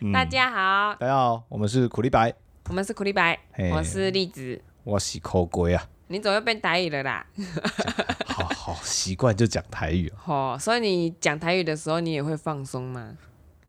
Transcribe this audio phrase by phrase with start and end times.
[0.00, 2.32] 嗯、大家好，大家好，我们是苦力白，
[2.68, 3.36] 我们是苦力白，
[3.72, 7.26] 我是栗子，我是抠龟啊，你总又变台语了啦，
[8.24, 13.16] 好好习惯就讲台语哦， 所以你讲台语的时候，你也会放松吗？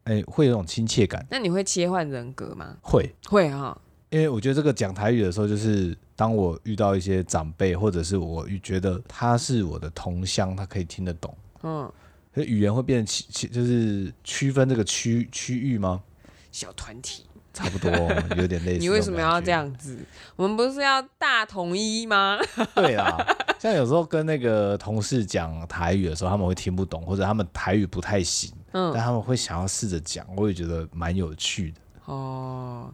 [0.04, 2.78] 哎、欸，会有种亲切感，那你会切换人格吗？
[2.84, 11.92] 会，会哈、哦，因为我觉得这个讲台语的时候，就是当我遇到一些长辈，或者是我觉得他是我的同乡，他可以听得懂，嗯，
[12.36, 16.04] 所以语言会变成区，就是区分这个区区域吗？
[16.52, 17.92] 小团体差不多，
[18.38, 18.80] 有点类似。
[18.80, 19.98] 你为什么要这样子？
[20.36, 22.38] 我们不是要大统一吗？
[22.76, 23.18] 对啊，
[23.60, 31.82] 像有时候跟那个同事讲台语的时候，他们会听不懂，或者他们台语不太行，嗯，但他们会想要试着讲，我也觉得蛮有趣的。
[32.06, 32.94] 哦，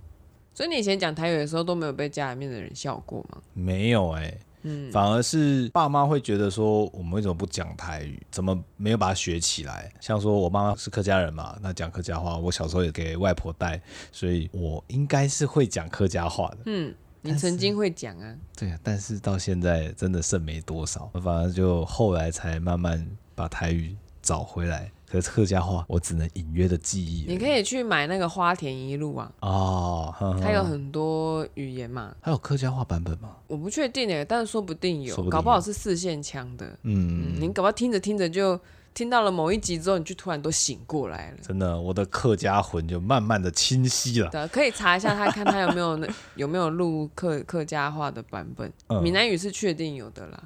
[0.53, 3.41] 所以你以前讲台语的时候都没有被家里面的人笑过吗？
[3.53, 4.39] 没有哎、欸。
[4.67, 8.21] 嗯，反而是爸妈会觉得说，我们为什么不讲台语？
[8.31, 9.91] 怎么没有把它学起来？
[10.01, 13.79] 像说我妈妈是客家人嘛，那讲客家话，我小时候也给外婆带，
[14.11, 16.57] 所以我应该是会讲客家话的。
[16.65, 18.35] 嗯，你曾经会讲啊？
[18.57, 24.91] 对啊，但是到现在真的剩没多少，反而就后来才慢慢把台语找回来。
[25.09, 27.25] 可是客家话，我只能隐约的记忆。
[27.27, 32.13] 你可以去买那个花田一路啊，哦，呵呵，它有很多语言嘛。
[32.21, 33.35] 还有客家话版本吗？
[33.47, 36.65] 我不确定诶，但是说不定有，不定有搞不好是四线腔的。
[36.83, 38.59] 嗯，嗯，你搞不好听着听着就
[38.93, 41.37] 听到了某一集之后，你就突然都醒过来了。
[41.41, 44.29] 真的，我的客家魂就慢慢的清晰了。
[44.31, 48.71] 对，可以查一下他，看他有没有那 有没有录客客家话的版本。
[48.87, 50.43] 嗯，闽南语是确定有的啦。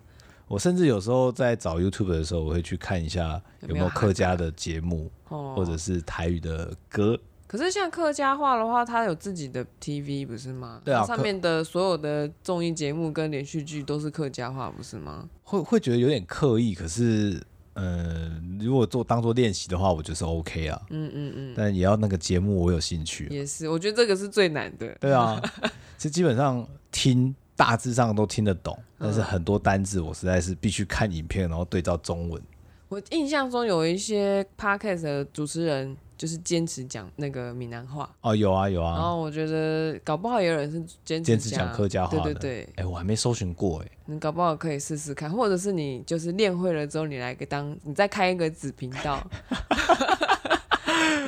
[0.50, 7.18] 我甚至有时候在找 YouTube 的时候，我会去看一下有没有客家的节目，或者是台语的歌。
[7.46, 10.82] 可是像客家话的话，它有自己的 TV 不是吗？
[10.84, 15.30] 对啊，上面的所有的综艺节目跟连续剧都是客家话不是吗？
[15.44, 17.40] 会会觉得有点刻意，可是，
[17.74, 20.82] 嗯、呃，如果做当做练习的话，我觉得是 OK 啊。
[20.90, 21.54] 嗯嗯嗯。
[21.56, 23.28] 但也要那个节目我有兴趣。
[23.30, 24.98] 也是，我觉得这个是最难的。
[25.00, 25.40] 对啊，
[25.98, 27.36] 其实基本上听。
[27.60, 32.42] 大致上都听得懂，但是很多单字我实在是必须看影片，然后对照中文。
[32.88, 38.10] 我印象中有一些 podcast 的主持人就是坚持讲那个闽南话。
[38.22, 38.94] 哦，有啊有啊。
[38.94, 42.18] 然后我觉得搞不好也有人是坚持讲客家话。
[42.24, 42.62] 对对对。
[42.78, 43.92] 哎、欸，我还没搜寻过哎。
[44.06, 49.22] 你搞不好可以试试看，或者是你就是练会了之后，你来个当，你再开一个子频道。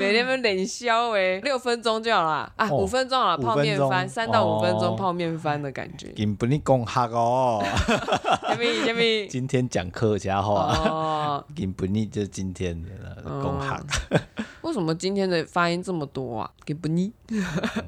[0.02, 6.12] 每天们冷消哎，六分钟就好了啊，五分钟好了，泡面番三到五分钟泡面番的感觉。
[6.16, 7.64] 今不你讲客哦，
[8.50, 9.28] 什么什么？
[9.30, 14.20] 今天讲客家话哦，今不你就今天的讲客。
[14.62, 16.50] 为什么今天的发音这么多啊？
[16.66, 17.14] 今不你，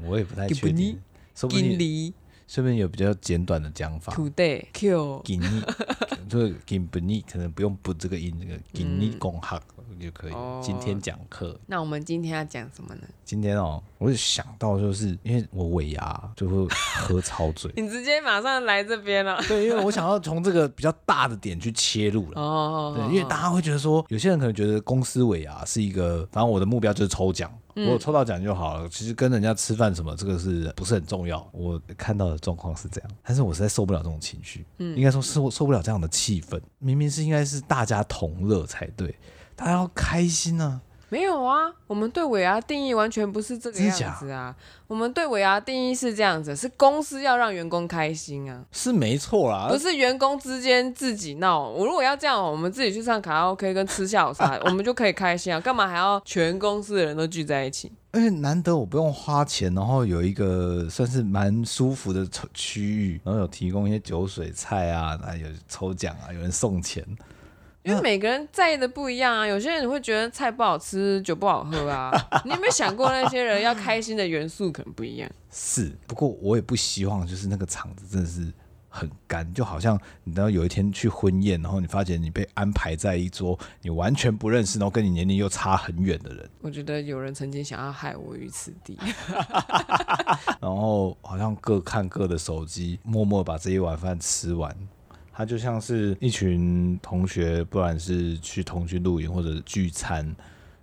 [0.06, 1.00] 我也不太确定。
[1.36, 2.14] 说不定，
[2.48, 4.14] 说不定有比较简短的讲法。
[4.14, 5.64] Today Q，今你，
[6.30, 9.62] 就是今不你，可能不用补这个音，这个今你讲客。
[10.02, 10.34] 就可以。
[10.62, 13.04] 今天讲课，那我们今天要讲什么呢？
[13.24, 17.72] 今天哦，我就想到，就是因为我尾牙就会喝超嘴。
[17.78, 19.42] 你直接马上来这边了。
[19.48, 22.42] 对，因为我想要从这个比较大的点去切入了。
[22.42, 22.94] 哦。
[22.98, 28.88] 对，因为大家会觉得说，有些人可能觉得公司尾牙是一个，反正我的目标就是抽奖，我有抽到奖就好了。
[28.90, 31.48] 其实跟人家吃饭什么，这个是不是很重要？
[31.52, 34.66] 我看到的状况是这样，但是我实在受不了这种情绪。
[34.78, 34.96] 嗯。
[34.98, 39.16] 应该说受受不了这样的气氛，明明是应该是大家同乐才对。
[39.56, 40.82] 大家要开心呢、啊？
[41.14, 44.56] 没有啊，我们对尾牙定义完全不是这个样子啊。
[44.88, 49.68] 我们对尾牙定义是这样子，是公司要让员工开心啊，是没错啦。
[49.70, 51.70] 不是员工之间自己闹。
[51.70, 55.60] 我如果要这样，我们自己去唱卡拉 OK 跟吃下午茶，我们就可以开心啊。
[55.60, 57.92] 干嘛还要全公司的人都聚在一起？
[58.12, 67.06] 而且难得我不用花钱，然后有一个算是蛮舒服的区域，然后有提供一些酒水菜啊，还有抽奖啊，有人送钱。
[67.84, 72.12] 因为每个人在意的不一样啊，有些人会觉得菜不好吃，酒不好喝啊。
[72.46, 75.30] 你有没有想过那些人要开心的元素可能不一样？
[75.52, 78.52] 是，不过我也不希望就是那个场子真的是
[78.88, 86.50] 很干，就好像你等到有一天去婚宴，然后你发现你被安排在一桌你完全不认识，然后跟你年龄又差很远的人。
[86.62, 88.98] 我觉得有人曾经想要害我于此地，
[90.62, 94.74] 然后好像各看各的手机，默默把这一碗饭吃完。
[95.36, 100.36] 他就像是一群同学，不管是去同居露营或者聚餐，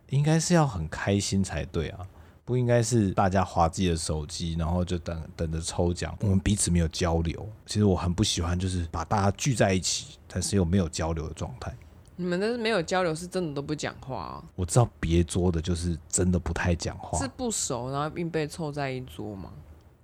[0.09, 2.05] 应该是要很开心才对啊，
[2.45, 7.49] 不应该是大家划自己的手机，然后就等等着抽奖，我们彼此没有交流。
[7.65, 11.73] 其实我很不喜欢，就是把大家聚在一起，但是又没有交流的状态。
[12.17, 14.45] 你们那是没有交流，是真的都不讲话啊？
[14.57, 19.51] 我知道别桌的就是真的不太讲话，是不熟，然后硬被凑在一桌吗？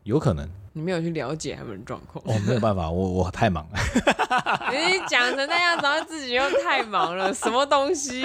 [0.07, 0.49] 有可能。
[0.73, 3.79] 你没有去了解他们的状况哦，没有办法，我我太忙了。
[4.71, 8.23] 你讲成那样子，然后自己又太忙了，什么东西？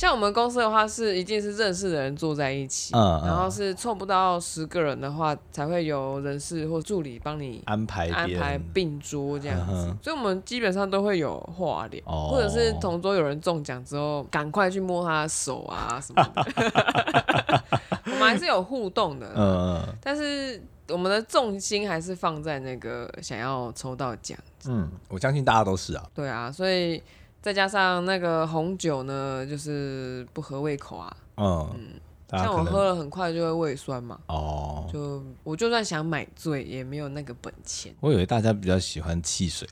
[0.00, 9.74] 像我们公司的话，是一定是认识的人坐在一起，嗯，然后是凑不到十个人的话，才会有人事或助理帮你安排安排并桌这样子。
[9.74, 17.62] 嗯、所以我们基本上都会有话聊，哦、或者是同桌有人中奖之后，赶快去摸他的手啊什么的。
[18.06, 20.62] 我们还是有互动的，嗯，但是。
[20.92, 24.36] 我们的重心还是放在那个想要抽到奖。
[24.66, 26.04] 嗯，我相信大家都是啊。
[26.12, 27.00] 对啊，所以
[27.40, 31.16] 再加上那个红酒呢，就是不合胃口啊。
[31.36, 32.00] 嗯，嗯，
[32.38, 34.18] 像我喝了很快就会胃酸嘛。
[34.26, 34.88] 哦。
[34.92, 37.94] 就我就算想买醉，也没有那个本钱。
[38.00, 39.68] 我以为大家比较喜欢汽水。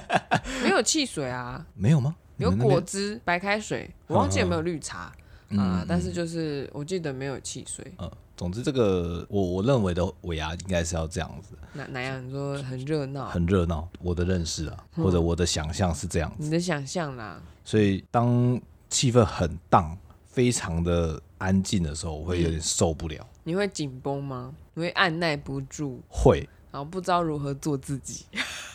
[0.62, 1.64] 没有汽水啊？
[1.74, 2.16] 没有吗？
[2.38, 5.12] 有果汁、白开水，我忘记有没有绿茶。
[5.52, 5.86] 嗯，嗯，嗯。
[5.88, 7.92] 但是就是我记得没有汽水。
[7.98, 8.10] 嗯。
[8.34, 11.54] 总之，这个我我认为的尾牙应该是要这样子。
[11.74, 12.26] 哪哪样？
[12.26, 13.26] 你说很热闹？
[13.28, 13.88] 很热闹。
[14.00, 16.36] 我的认识啊，或者我的想象是这样子。
[16.38, 17.40] 你的想象啦。
[17.64, 19.96] 所以当气氛很荡、
[20.26, 23.18] 非常的安静的时候，我会有点受不了。
[23.20, 24.52] 嗯、你会紧绷吗？
[24.74, 26.00] 你会按耐不住？
[26.08, 26.48] 会。
[26.72, 28.24] 然后不知道如何做自己，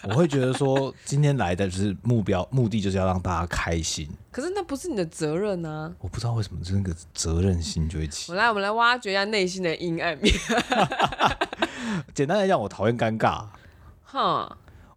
[0.10, 4.10] 我会觉得说今天来的就是目标目的就是要让大家开心。
[4.32, 5.92] 可是那不是你的责任啊！
[6.00, 8.32] 我不知道为什么这个责任心就会起。
[8.32, 10.34] 我来，我们来挖掘一下内心的阴暗面。
[12.14, 13.46] 简单来讲，我讨厌尴尬。
[14.04, 14.50] 哼。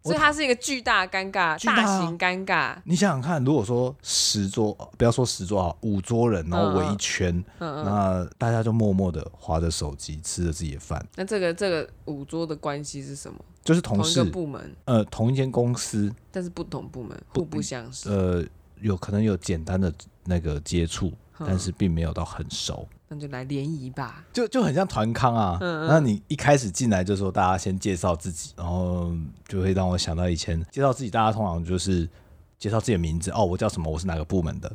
[0.03, 2.75] 所以它是一个巨大尴尬，大，大型尴尬。
[2.85, 11.05] 你想想看，如果说十桌，不要说十桌啊，五桌人，然后围一圈，嗯嗯，那大家就默默的划着手机，吃着自己的饭。
[11.15, 13.37] 那这个这个五桌的关系是什么？
[13.63, 18.09] 就是同事，同一个部门，呃，同一间公司，但是不同部门，互不相识。
[18.09, 18.43] 呃，
[18.79, 19.93] 有可能有简单的
[20.25, 22.87] 那个接触，嗯，但是并没有到很熟。
[23.07, 25.57] 那就来联谊吧，就就很像团康啊。
[25.59, 29.11] 嗯嗯，那你一开始进来就说大家先介绍自己，然后
[29.47, 32.09] 就会让我想到以前介绍自己，大家通常就是
[32.57, 34.73] 介绍自己的名字哦，我叫什么，我是哪个部门的，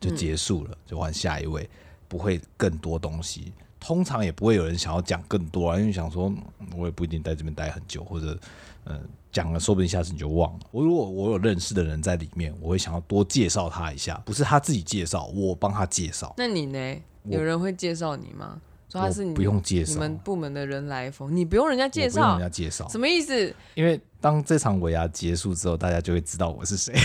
[0.00, 1.68] 就结束了，嗯、就换下一位，
[2.08, 3.52] 不会更多东西。
[3.84, 6.32] 通常也不会有人想要讲更多啊，因为想说
[6.74, 8.38] 我也不一定在这边待很久，或者
[8.86, 8.98] 嗯
[9.30, 10.60] 讲了，说不定下次你就忘了。
[10.70, 16.32] 我如果我有认识的人在里面，我会想要多介绍他一下，不是他自己介绍，我帮他介绍。
[16.38, 16.96] 那你呢？
[17.24, 18.58] 有人会介绍你吗？
[18.90, 23.54] 说他是你不用介绍，你们部门的人来疯，你不用人家介绍，不用人家介绍，什么意思？
[23.74, 26.94] 因为当这场尾牙结束之后，大家就会知道我是谁。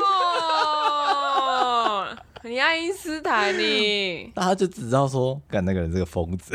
[0.00, 1.37] 哦，
[2.44, 6.54] 你爱因斯坦你， 大家就只知道说，干那个人是个疯子。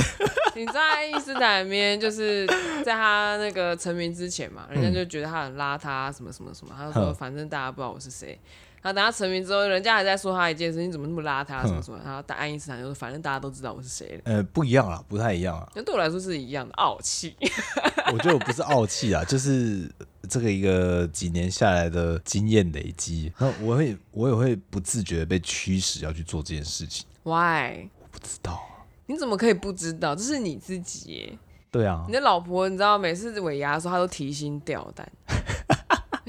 [0.55, 2.45] 你在爱因斯坦里面，就是
[2.83, 8.39] 在他那个成名之前嘛，人家就觉得他很邋遢，什么什么什么，他就说反正大家不知道我是谁。
[8.81, 11.97] 然后等他成名之后，人家还在说他一件事，你怎么那么邋遢，什么什么。
[12.03, 14.19] 然后爱因斯坦就说，反正大家都知道我是谁。
[14.25, 15.67] 呃，不一样啊，不太一样啊。
[15.73, 17.35] 那对我来说是一样的傲气。
[18.11, 19.89] 我觉得我不是傲气啊，就是
[20.29, 27.05] 这个一个几年下来的经验累积，然后我会我也会不自觉的被驱使要去做这件事情。
[27.23, 27.89] Why？
[27.99, 28.61] 我不知道。
[29.05, 30.15] 你怎么可以不知道？
[30.15, 31.37] 这是你自己耶。
[31.69, 32.05] 对啊。
[32.07, 35.11] 你的老婆，你知道每次尾牙的时候，她都提心吊胆。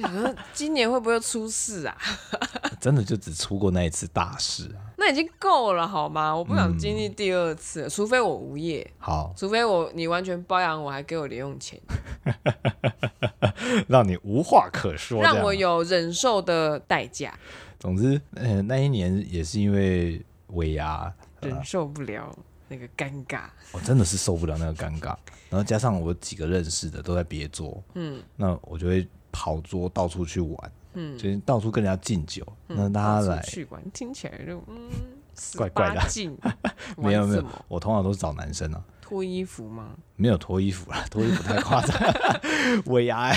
[0.02, 1.96] 想说今年会不会出事啊？
[2.81, 4.93] 真的就只出过那一次大事啊？
[4.99, 6.35] 那已经够了好吗？
[6.35, 8.88] 我不想经历第二次，嗯，除非我无业。
[8.99, 11.81] 好，除非我你完全包养我，还给我零用钱，
[13.88, 17.32] 让你无话可说，让我有忍受的代价。
[17.79, 22.35] 总之，呃，那一年也是因为尾牙，忍受不了
[22.69, 23.44] 那个尴尬。
[23.73, 25.16] 我真的是受不了那个尴尬，
[25.50, 29.07] 然后加上我几个认识的都在别桌，嗯，那我就会。
[29.35, 34.88] 跑桌到处去玩，嗯，就是到处跟人家敬酒，那、嗯、大家来去玩，听起来就嗯
[35.57, 36.00] 怪怪的。
[36.97, 38.81] 没有没有，我通常都是找男生啊。
[39.03, 39.91] 脱衣服吗？
[40.14, 41.95] 没有脱衣服啦， 脱衣服太夸张。
[42.87, 43.37] 尾牙、欸，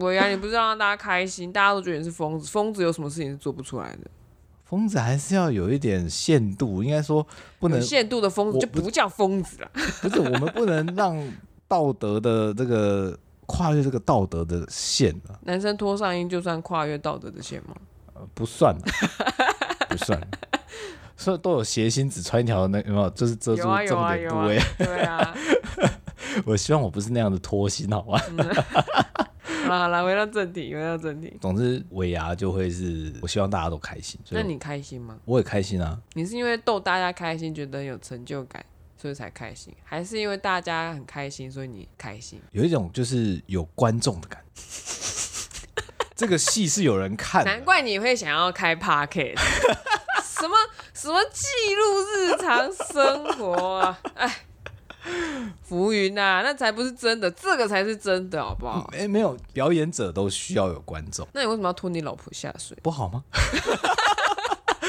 [0.00, 4.10] 尾牙，你不是让大家开心，大家都觉得你是疯子，疯子有什么事情是做不出来的？
[4.64, 7.24] 疯子还是要有一点限度，应该说
[7.60, 9.70] 不能限度的疯子就不叫疯子了。
[10.00, 11.16] 不是，我们不能让
[11.68, 13.18] 道德的这个。
[13.54, 17.74] 跨越这个道德的线了，男生脱上衣就算跨越道德的线吗？
[18.14, 18.74] 呃，不算，
[19.90, 20.18] 不算，
[21.18, 23.10] 所以都有谐星，只穿一条那有没有？
[23.10, 24.56] 就是遮住重点部位。
[24.56, 25.34] 啊啊啊对啊，
[26.46, 28.18] 我希望我不是那样的脱心，好吗？
[29.64, 31.36] 好了好了，回到正题，回到正题。
[31.40, 34.18] 总之，尾牙就会是我希望大家都开心。
[34.30, 35.16] 那你开心吗？
[35.26, 36.00] 我也开心啊。
[36.14, 38.64] 你是因为逗大家开心，觉得有成就感？
[39.02, 42.40] 所以才开心，还是因为大家很开心，所以你开心？
[42.52, 44.62] 有一种就是有观众的感觉，
[46.14, 49.40] 这个戏是有人看，难怪你会想要开 Podcast
[50.22, 50.56] 什么
[50.94, 51.82] 什么记录
[52.14, 53.98] 日常生活啊？
[54.14, 54.44] 哎，
[55.64, 58.88] 浮云啊，那才不是真的，这个才是真的，好不好？
[58.92, 61.26] 哎、嗯，没有，表演者都需要有观众。
[61.32, 62.78] 那你为什么要拖你老婆下水？
[62.84, 63.24] 不好吗？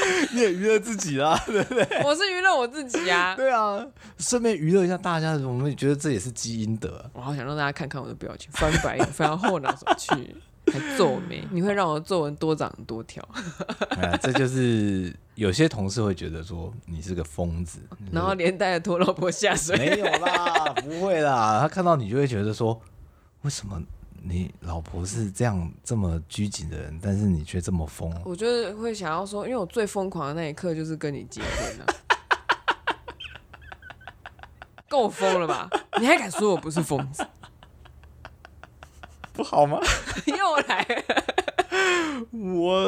[0.32, 2.02] 你也娱乐自己啦， 对不对？
[2.04, 3.34] 我是娱乐我自己啊。
[3.34, 3.84] 对啊，
[4.18, 7.04] 顺便娱乐一下大家，我们觉得这也是积阴德。
[7.12, 10.36] 我好想让大家看看我的表情，翻白眼，翻到后脑勺去，
[10.72, 13.22] 还皱眉， 你会让我的皱纹多长多条。
[13.90, 17.78] 啊，这就是有些同事会觉得说你是个疯子，
[18.12, 19.76] 然后连带的拖老婆下水。
[19.76, 22.80] 没有啦，不会啦，他看到你就会觉得说，
[23.42, 23.82] 为什么？
[24.26, 28.10] 你老婆是这样这么拘谨的人，但是你却这么疯。
[28.24, 31.86] 我就是会想要说，因为我最疯狂的那一刻就是跟你结婚了，
[34.88, 35.68] 够疯了吧？
[36.00, 37.26] 你还敢说我不是疯子？
[39.34, 39.78] 不好吗？
[40.26, 41.23] 又来了。
[42.32, 42.82] 我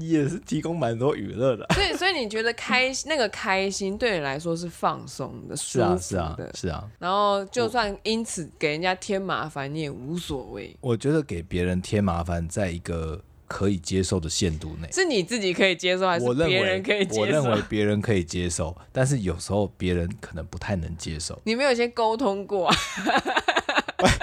[0.00, 6.84] 也是提供蛮多娱乐的，所以 所以你觉得开心那个开心对你来说是放松的、是啊，是啊，是啊。
[6.98, 10.76] 然后就算因此给人家添麻烦，你也无所谓。
[10.80, 17.20] 我觉得给别人添麻烦，在一个可以接受的限度内，是你自己可以接受，还是别人可以接受？
[17.20, 21.40] 我认为别人可以接受，但是有时候别人可能不太能接受。
[21.44, 22.76] 你没有先沟通过啊？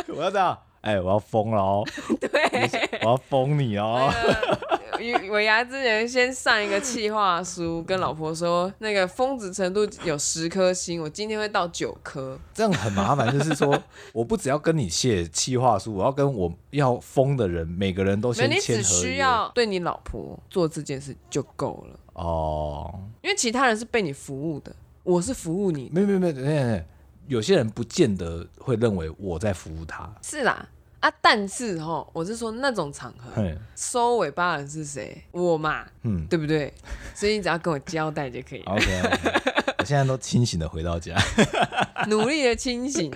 [0.08, 0.58] 我要这样。
[0.82, 1.84] 哎、欸，我要疯了哦！
[2.22, 4.10] 对，我要封你哦！
[5.30, 12.40] 尾牙之前先上一个企划书，跟老婆说那个疯子程度有十颗星，我今天会到九颗。
[12.54, 13.78] 这样很麻烦，就是说
[14.14, 18.78] 我不只要跟你写企划书，我要跟我要疯的人，每个人都先签合约。
[18.78, 25.92] 你只需要对你老婆做这件事就够了哦，因为其他人是被你服务的，我是服务你。
[25.94, 26.82] 没有没有没有没有，
[27.28, 30.12] 有些人不见得会认为我在服务他。
[30.22, 30.68] 是啦。
[31.00, 31.14] 啊！
[31.22, 33.32] 但是哈，我是说那种场合，
[33.76, 35.24] 收尾巴的人是谁？
[35.32, 36.74] 我嘛，嗯，对不对？
[37.14, 38.72] 所以你只要跟我交代就可以了。
[38.72, 39.02] OK.
[39.78, 41.16] 我现在都清醒的回到家，
[42.10, 43.14] 努力的清醒。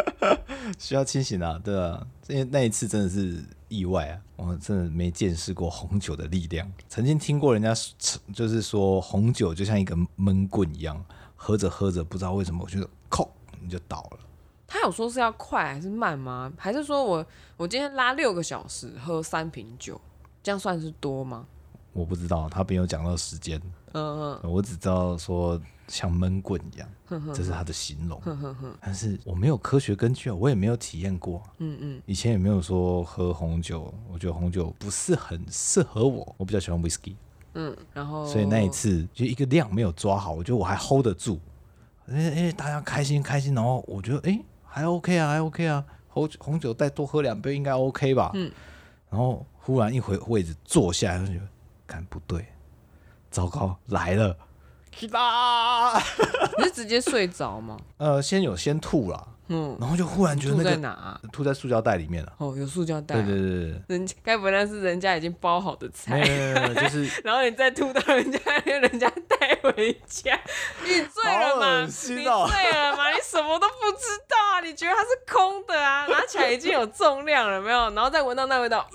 [0.78, 6.70] 需要清醒啊，对啊，因为那一次真的是意外啊，我真的没见识过红酒的力量。
[6.86, 7.74] 曾经听过人家
[8.34, 11.02] 就是说，红酒就像一个闷棍一样，
[11.34, 12.90] 喝着喝着，不知道为什么，我觉得，扣
[13.66, 14.18] 你就倒了。
[14.68, 16.52] 他有说是要快还是慢吗？
[16.56, 17.24] 还是说我
[17.56, 20.00] 我今天拉六个小时喝三瓶酒，
[20.42, 21.46] 这样算是多吗？
[21.92, 23.60] 我不知道，他没有讲到时间。
[23.92, 25.58] 嗯嗯，我只知道说
[25.88, 28.20] 像闷棍一样，呵呵呵，这是他的形容。
[28.80, 31.42] 但是我没有科学根据，我也没有体验过。
[31.58, 37.14] 嗯嗯，以前也没有说喝红酒，我觉得红酒不是很适合我，我比较喜欢 whisky。
[37.54, 41.40] 嗯，然后所以那一次就一个量没有抓好，我觉得我还 hold 得住。
[42.08, 44.38] 哎哎，大家开心开心，然后我觉得哎。
[44.68, 48.30] 还 OK 啊，还 OK 啊，红红酒再多喝两杯应该 OK 吧？
[48.34, 48.52] 嗯，
[49.08, 51.48] 然后忽然一回位置坐下来，就觉得
[51.86, 52.44] 看不对，
[53.30, 54.36] 糟糕来了，
[56.58, 57.78] 你是直接睡着吗？
[57.96, 59.28] 呃，先有先吐了。
[59.48, 61.20] 嗯，然后就忽然觉得那个吐在哪、啊？
[61.32, 62.32] 吐在塑胶袋里面了。
[62.38, 63.22] 哦，有塑胶袋、啊。
[63.22, 63.82] 对对对对。
[63.96, 66.20] 人该不会那是人家已经包好的菜？
[66.20, 67.08] 没有没有没有，就是。
[67.22, 70.38] 然后你再吐到人家，人家带回家，
[70.84, 71.82] 你醉了吗？
[71.82, 72.46] 喔、你醉了
[72.96, 73.10] 吗？
[73.10, 74.60] 你什么都不知道啊？
[74.60, 76.06] 你觉得它是空的啊？
[76.10, 77.90] 拿起来已经有重量了没有？
[77.94, 78.88] 然后再闻到那味道。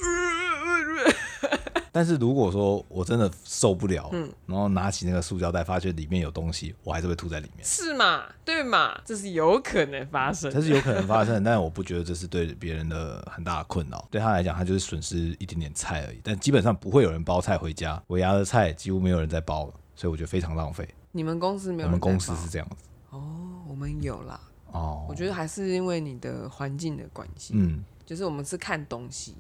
[1.91, 7.65] 但是如果说我真的受不了，嗯，然后拿起那个塑胶袋，发现里面有东西，我还是会吐在里面。
[7.65, 8.23] 是嘛？
[8.45, 8.97] 对嘛？
[9.03, 14.07] 这是有可能发生，这是有可能发生， 但我不觉得这是对别人的很大的困扰。
[14.09, 16.21] 对他来讲，他就是损失一点点菜而已。
[16.23, 20.87] 但基本上不会有人包菜回家，我牙的菜几乎没有人在包，所以我觉得非常浪费。
[21.11, 21.87] 你们公司没有？
[21.87, 22.85] 我们公司是这样子。
[23.09, 23.21] 哦，
[23.67, 24.39] 我们有啦。
[24.71, 27.53] 哦，我觉得还是因为你的环境的关系。
[27.57, 29.35] 嗯，就是我们是看东西。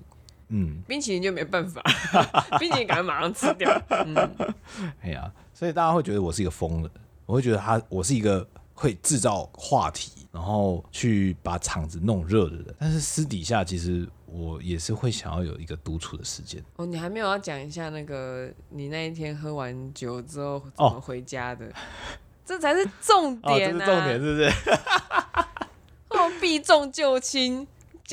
[0.53, 1.81] 嗯，冰淇淋就没办法，
[2.59, 3.81] 冰淇淋赶快马上吃掉。
[3.89, 4.15] 嗯，
[5.01, 6.91] 哎呀，所以大家会觉得我是一个疯人，
[7.25, 12.75] 我会觉得他我是一个会制造话题，然后去把场子弄热的人。
[12.77, 16.61] 但是私底下其实我也是会想要有一个独处的时间。
[16.75, 21.65] 哦，你还没有要讲一下那个你那一天喝完酒之后怎么回家的？
[21.67, 21.71] 哦、
[22.45, 23.85] 这才是重点啊！
[23.85, 24.51] 哦、重点是不是？
[26.09, 27.65] 哦，避重就轻。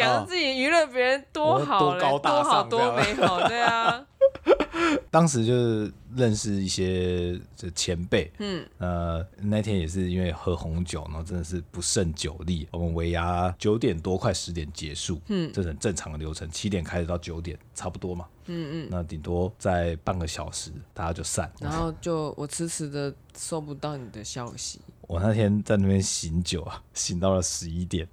[0.07, 4.05] 讲自己娱乐别人多好，多高大上，多好，多美好，对啊。
[5.11, 12.69] 当时就是认识一些这前辈，嗯，呃，那天也是因为喝红酒，然后真的是不胜酒力。
[12.71, 21.51] 我们尾牙九点多快十点结束，嗯，这是很正常的流程，七点开始到九点，差不多嘛，嗯嗯，那顶多在半个小时，大家就散。
[21.61, 24.81] 然后就我迟迟的收不到你的消息。
[25.09, 28.07] 我那天在那边醒酒啊，醒到了十一点，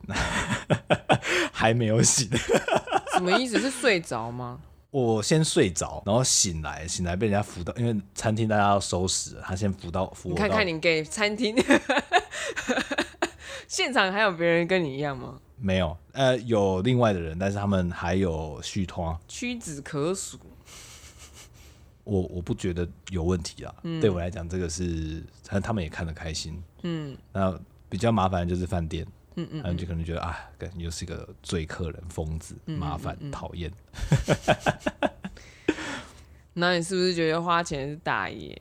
[1.51, 2.29] 还没有醒。
[3.13, 3.59] 什么意思？
[3.59, 4.57] 是睡着吗？
[4.91, 10.35] 我先睡着，然后醒来，醒来被人家扶到，因为餐厅大家要收拾，他先扶到扶我。
[10.35, 11.53] 你看看你给餐厅
[13.67, 15.37] 现场还有别人跟你一样吗？
[15.57, 20.39] 没有，呃，有另外的人，但是他们还有续摊，屈指可数。
[22.05, 26.61] 我我不觉得有问题啊，嗯、对我来讲，这个是他他们也看得开心。
[26.83, 33.71] 嗯，那比较麻烦的就是饭店，嗯嗯，然后就可能觉得啊，感觉又是一个醉客人、疯子、麻烦、讨厌。
[36.53, 38.55] 那你是不是觉得花钱是大爷？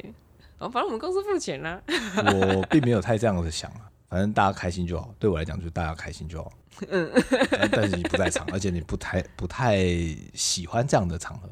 [0.58, 1.80] 哦，反正我们公司付钱啦。
[1.86, 5.14] 我并没有太这样子想啊，反正大家开心就好。
[5.18, 6.52] 对我来讲，就是大家开心就好。
[6.88, 7.10] 嗯，
[7.70, 9.78] 但是你不在场，而且你不太不太
[10.34, 11.48] 喜欢这样的场合。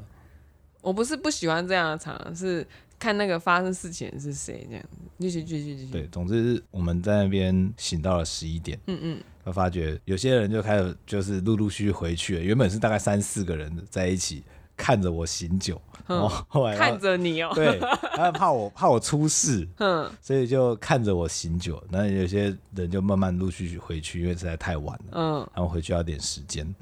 [0.82, 2.66] 我不是不喜欢这样的场合，是
[2.98, 4.98] 看那个发生事情是谁这样子。
[5.18, 5.92] 继续继续继续。
[5.92, 8.78] 对，总之我们在那边醒到了十一点。
[8.86, 9.20] 嗯嗯。
[9.44, 14.44] 我发觉有些人就开始就是陆陆续续回去了，原本是大概三四个人在一起
[14.76, 15.80] 看着我醒酒。
[16.06, 17.78] 然后后来看着你哦，对，
[18.16, 21.82] 他怕我怕我出事， 嗯，所以就看着我醒酒。
[21.90, 26.72] 那有些人就慢慢陆续回去，因为实在太晚了，嗯，然后回去要点时间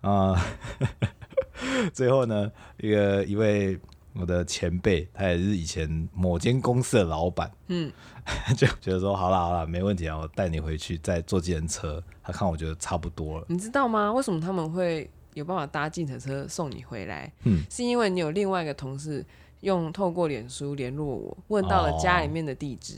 [0.00, 0.42] 啊。
[1.92, 3.78] 最后呢，一个一位
[4.14, 7.92] 我的前辈，他也是以前某间公司的老板，嗯，
[8.56, 12.02] 就觉得说好了好了，没问题啊，我带你回去再坐计程车。
[12.22, 14.12] 他看我觉得差不多了，你知道吗？
[14.12, 15.10] 为什么他们会？
[15.34, 19.24] 有办法搭计程车送你回来，嗯，是因为你有另外一个同事
[19.62, 22.96] 用透过脸书联络我，问到了家里面的地址，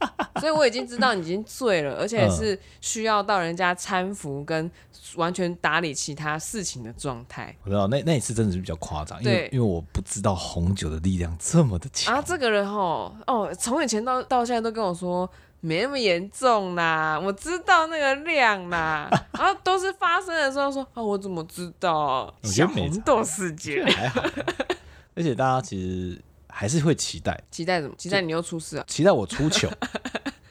[0.00, 0.08] 哦、
[0.40, 4.70] 所以我已经知道你已经醉了，而且是需要到人家搀扶跟
[5.16, 7.54] 完全打理其他事情的状态。
[7.64, 12.22] 我知道那那一次真的是比较夸张，因为因为我不知道红酒的力量这么的强啊。
[12.24, 15.30] 这个人哦哦，从以前到到现在都跟我说。
[15.62, 22.34] 没那么严重啦，我知道那个量啦， 然后都是发生的时候说啊，我怎么知道？
[22.44, 24.22] 小红豆事件还好，
[25.14, 27.94] 而且大家其实还是会期待，期待什么？
[27.96, 28.84] 期待你又出事啊？
[28.86, 29.68] 期待我出糗。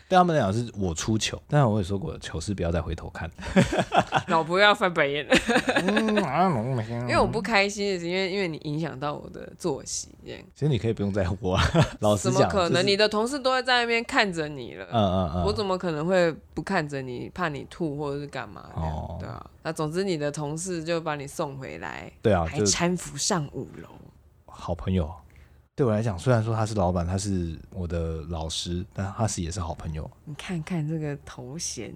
[0.09, 3.29] 对他们来讲是我出糗，但是我也说过，糗事不要再回头看。
[4.25, 5.23] 老婆要翻白眼，
[7.07, 10.07] 因为我不开心，是因为因为你影响到我的作息。
[10.25, 11.61] 这样，其实你可以不用在乎啊，
[11.99, 12.83] 老实讲，怎么可能？
[12.83, 17.29] 你的同事都会在那边看着你了，嗯嗯嗯，我怎么可能会不看着你？
[17.31, 18.65] 怕你吐或者是干嘛？
[18.73, 19.45] 哦，对啊。
[19.61, 23.89] 那总之，你的同事就把你送回来，对啊，还搀扶上五楼，
[24.53, 25.11] 好朋友。
[25.75, 30.11] 对我来讲，虽然说他是老板，他是我的老师，但他是也是好朋友。
[30.25, 31.93] 你看看这个头衔，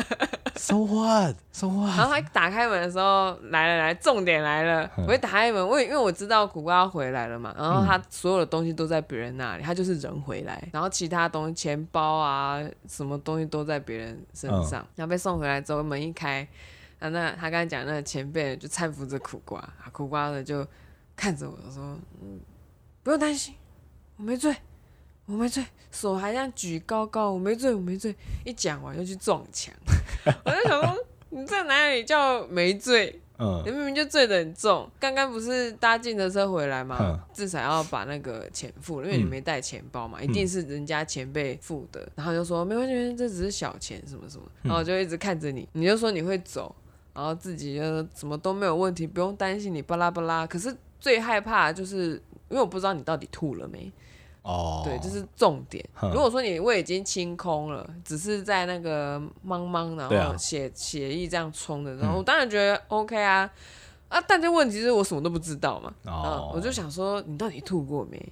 [0.54, 1.96] so what，so what。
[1.96, 4.90] 然后他打开门的时候，来了来，重点来了。
[4.98, 14.82] 嗯、我一打开门，我因为我知道苦瓜要回来了嘛，然后他所有的东西都在别人那里，他就是人回来，然后其他东西，钱包啊，什么东西都在别人身上。
[14.82, 16.46] 嗯、然后被送回来之后，门一开，
[16.98, 20.66] 啊，那他刚才讲那个前辈就搀扶着苦瓜，啊，苦瓜的就
[21.16, 22.40] 看着我说，嗯。
[23.04, 23.52] 不用担心，
[24.16, 24.54] 我没醉，
[25.26, 28.14] 我没醉，手还这样举高高，我没醉，我没醉。
[28.44, 29.74] 一讲完就去撞墙，
[30.44, 30.96] 我就想说
[31.30, 33.20] 你在哪里叫没醉？
[33.38, 34.88] 嗯，你明明就醉得很重。
[35.00, 36.96] 刚刚不是搭计程车回来吗？
[37.00, 42.08] 嗯、至少要把那个钱付了，因为你没带钱包嘛，嗯、一定是人家前辈付的。
[42.14, 44.44] 然后就说没关系，这只是小钱，什么什么。
[44.62, 46.72] 然后我就一直看着你，你就说你会走，
[47.12, 47.82] 然后自己就
[48.14, 50.46] 什么都没有问题，不用担心你巴拉巴拉。
[50.46, 52.22] 可是最害怕就是。
[52.48, 53.90] 因为我不知道你到底吐了没，
[54.42, 55.82] 哦，对，这是重点。
[56.12, 63.50] 如果说你胃已经清空了，只是在那个茫茫，然后血血液这样冲的，然后我当然觉得 OK 啊，
[64.10, 68.22] 啊，但这问题是我什么都不知道嘛，哦，我就想说你到底吐过没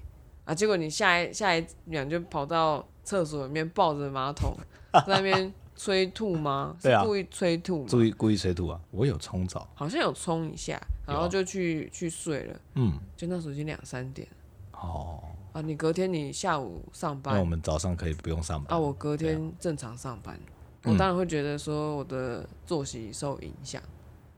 [0.44, 0.54] 啊？
[0.54, 4.54] 结果你下一下一秒就跑到厕所里面抱着马桶
[4.92, 5.50] 在那边
[5.82, 6.76] 催吐吗？
[6.78, 7.88] 是故意催吐吗？
[7.90, 8.78] 故意故意催吐啊？
[8.90, 10.78] 我有冲澡，好像有冲一下。
[11.06, 14.28] 然后就去去睡了，嗯，就那时候已经两三点，
[14.72, 15.18] 哦，
[15.54, 20.38] 啊，你隔天你下午上班，那我们早上可以不用上班，啊，我隔天正常上班，
[20.84, 23.82] 我当然会觉得说我的作息受影响，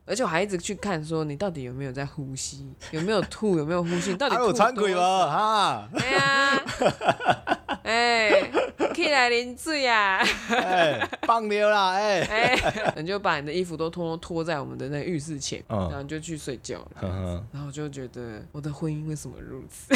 [0.06, 5.28] 而且我还一直去看说你到底有没有在呼吸，有没有吐，有没有呼吸，到底 吐多少？
[5.28, 6.64] 哈，哎呀，
[7.82, 8.50] 哎。
[8.94, 10.18] 起来淋水啊！
[10.50, 11.92] 哎，放尿啦！
[11.92, 17.42] 哎哎，你就把你的衣服都拖拖在我们的那个浴室前，然后就去睡觉了。
[17.50, 19.94] 然后我就觉得我的婚姻为什么如此？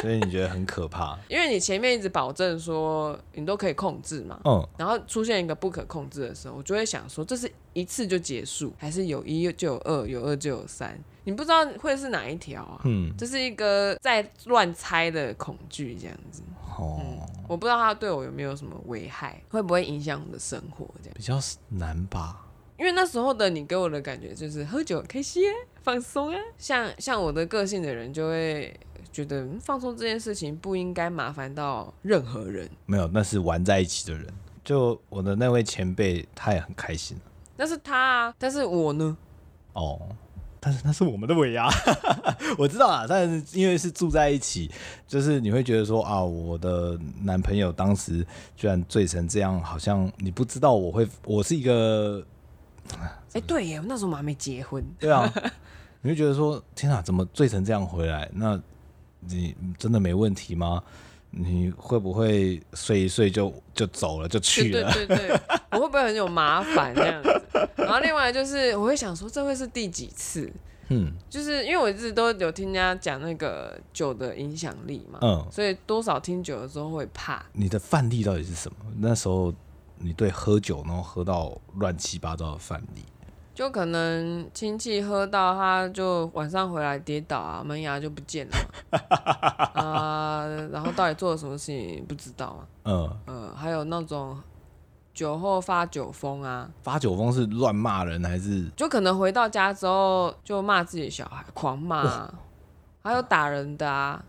[0.00, 1.18] 所以你觉得很可怕？
[1.28, 4.40] 因为你前面一直保证说你都可以控制嘛。
[4.44, 4.66] 嗯。
[4.78, 10.98] 然后出现一个不可控制的时候，我就会想说，这是一次就结束，还是有一就有二，有二就有三？
[11.28, 12.80] 你不知道会是哪一条啊？
[12.84, 13.12] 嗯。
[13.18, 16.42] 这是一个在乱猜的恐惧，这样子。
[16.78, 17.18] 哦、嗯。
[17.46, 20.88] 我不知道他对我有没有什么危害，会不会影响我的生活？
[21.02, 21.38] 这样比较
[21.68, 22.46] 难吧。
[22.78, 26.40] 因为那时候的你给我的感觉就是喝酒开心啊，放松啊。
[26.56, 28.74] 像像我的个性的人就会。
[29.10, 32.68] 觉得放松这件事情不应该麻烦到任何人。
[32.86, 34.26] 没有，那是玩在一起的人。
[34.62, 37.16] 就我的那位前辈，他也很开心。
[37.56, 39.16] 那是他啊，但是我呢？
[39.72, 39.98] 哦，
[40.60, 41.68] 但是那是我们的尾牙，
[42.58, 43.06] 我知道啊。
[43.08, 44.70] 但是因为是住在一起，
[45.06, 52.24] 就是你会觉得说啊，我的男朋友当时居然醉成这样，好像你不知道我会，我是一个，
[52.98, 54.84] 哎、欸，对耶，那时候我们还没结婚。
[54.98, 55.32] 对啊，
[56.02, 58.28] 你会觉得说，天啊，怎么醉成这样回来？
[58.32, 58.60] 那
[59.20, 60.82] 你真的没问题吗？
[61.30, 64.92] 你会不会睡一睡就就走了就去了？
[64.92, 65.40] 对对对对，
[65.72, 67.42] 我会不会很有麻烦这样子？
[67.76, 70.50] 然后另外就是我会想说，这会是第几次？
[70.90, 77.44] 嗯，就是因为我一直都有听人家讲那个酒的影响力嘛，嗯，所以多少听久了之后会怕。
[77.52, 78.76] 你的范例到底是什么？
[78.96, 79.52] 那时候
[79.98, 83.04] 你对喝酒然后喝到乱七八糟的范例？
[83.58, 88.56] 就可能亲戚喝到，他就晚上回来跌倒啊，门牙就不见了
[89.74, 92.62] 啊、呃，然后到底做了什么事情不知道啊。
[92.84, 94.40] 嗯呃，还有那种
[95.12, 98.64] 酒后发酒疯啊，发酒疯是乱骂人还是？
[98.76, 102.32] 就可能回到家之后就骂自己的小孩，狂骂，
[103.02, 104.22] 还有打人的啊，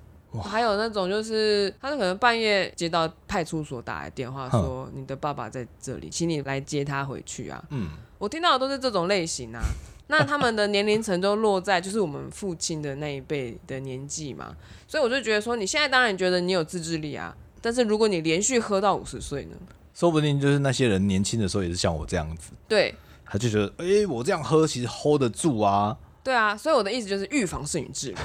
[0.44, 7.64] 还有那种就是他可能半夜接到派出所打来电话说，你的爸爸在这里，请你来接他回去啊。
[7.70, 7.90] 嗯。
[8.20, 9.62] 我听到的都是这种类型啊，
[10.08, 14.56] 那他们的年龄层都落在就是我们父亲的那一辈的年纪嘛，
[14.88, 19.56] 所以我就觉得说，你现在当然觉得你有自制力啊，但是如果你连续喝到五十岁呢，
[19.96, 22.94] 说不定就是那些人年轻的时候也是像我这样子，对，
[23.26, 28.20] 他就觉得，哎、欸，我这样喝其实 hold 得住啊，对啊，所以我的意思就是预防胜于治疗，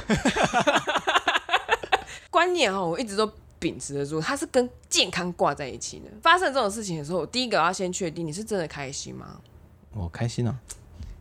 [2.30, 3.30] 观念哈，我一直都
[3.60, 6.10] 秉持得住，它是跟健康挂在一起的。
[6.20, 9.38] 发生这种事情的时候，我第一个要先确定你是真的开心吗？
[9.94, 10.54] 我开心啊！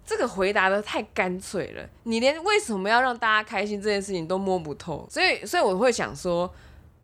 [0.05, 6.53] 这个回答的太干脆了，你连为什么要让大家开心这件事情都摸不透，所以，所以我会想说，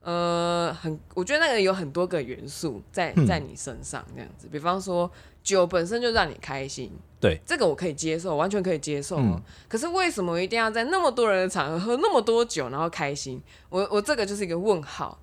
[0.02, 5.10] 呃，很，我觉得那个有很多个元素在在你身上这样子，比方说
[5.42, 9.16] 酒本身就让你开心，对，这个我可以接受，完全可以接受。
[9.18, 13.42] 嗯，可是为什么一定要在那么多人的场合喝那么多酒然后开心？
[13.70, 15.18] 我我这个就是一个问号。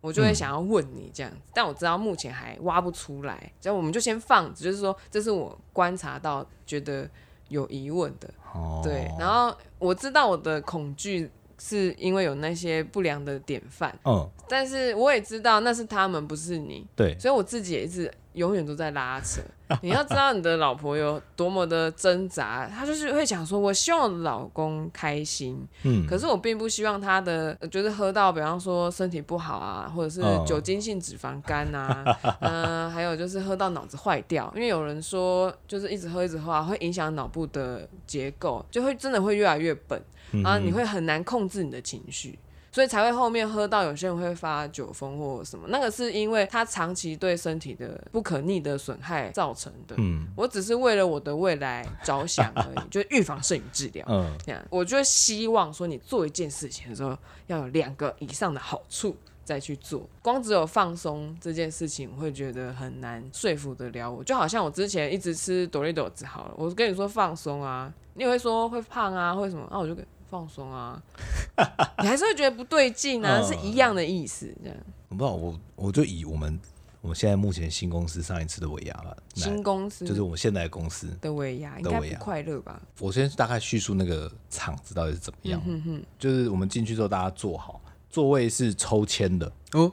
[0.00, 7.08] 我就会想要问你这样子，嗯、但我知道目前还挖不出来，所以我们就先放着，就是说这是我观察到觉得
[7.48, 9.10] 有疑问的，哦、对。
[9.18, 17.18] 然后我知道我的恐惧是因为有那些不良的典范，嗯，但是我也知道那是他们，不是你，对。
[17.18, 19.42] 所以我自己也一直永远都在拉扯。
[19.82, 32.02] 你要知道你的老婆有多么的挣扎，她就是会讲说，我希望我的老公开心，嗯，可是我并不希望他的就是喝到，比方说身体不好啊，或者是酒精性脂肪肝啊，
[32.40, 40.00] 嗯、 呃，还有就是喝到脑子坏掉，因为有人说就是一直喝一直喝啊，会影响脑部的结构，就会真的会越来越笨，
[40.42, 42.38] 然后你会很难控制你的情绪。
[42.70, 49.96] 所以才会后面喝到有些人会发酒疯或什么，那个是因为他长期对身体的不可逆的损害造成的。
[49.98, 54.04] 嗯，我只是为了我的未来着想而已， 就预防胜于治疗。
[54.08, 64.22] 嗯，这样，我就希望说你做一件事情的时候要有两个以上的好处再去做，光只有放松这件事情，我会觉得很难说服得了我。
[64.22, 69.66] 就好像我之前一直吃多力多滋好了，我跟你说放松啊，你也会说会胖啊，会什么？
[69.70, 70.04] 那、啊、我就给。
[70.30, 71.02] 放松啊，
[72.02, 74.76] 你还是会觉得不对劲啊，是一样的意思，这样。
[75.08, 76.58] 我不知道，我我就以我们
[77.00, 80.04] 我现在目前新公司上一次的尾牙了，新公司？
[80.04, 81.08] 就是我们现在的公司。
[81.20, 82.80] 的尾牙，应该不快乐吧？
[82.98, 85.62] 我先大概叙述那个场子到底是怎么样。
[85.64, 89.50] 嗯哼，就是我们进去之后，大家坐好，座位是抽签的。
[89.72, 89.90] 哦，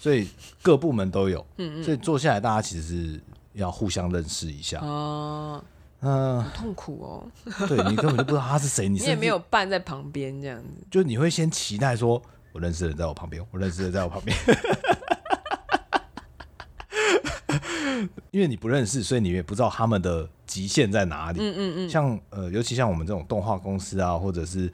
[0.00, 0.28] 所以
[0.62, 3.20] 各部门都有，嗯嗯，所以坐下来大家其实是
[3.54, 4.78] 要互相认识一下。
[4.80, 5.64] 哦。
[6.04, 7.26] 嗯，好痛苦哦。
[7.66, 10.68] 对，你根本就不知道他是谁，你 也没有伴在旁边这样子。
[10.90, 14.36] 就你会先期待说，我认识的人在我旁边，我认识的人在我旁边。
[18.30, 21.38] 因为你不认识，所以你也不知道他们的极限在哪里。
[21.40, 21.88] 嗯嗯嗯。
[21.88, 24.70] 像呃，尤其像我们这种动画公司啊，或者是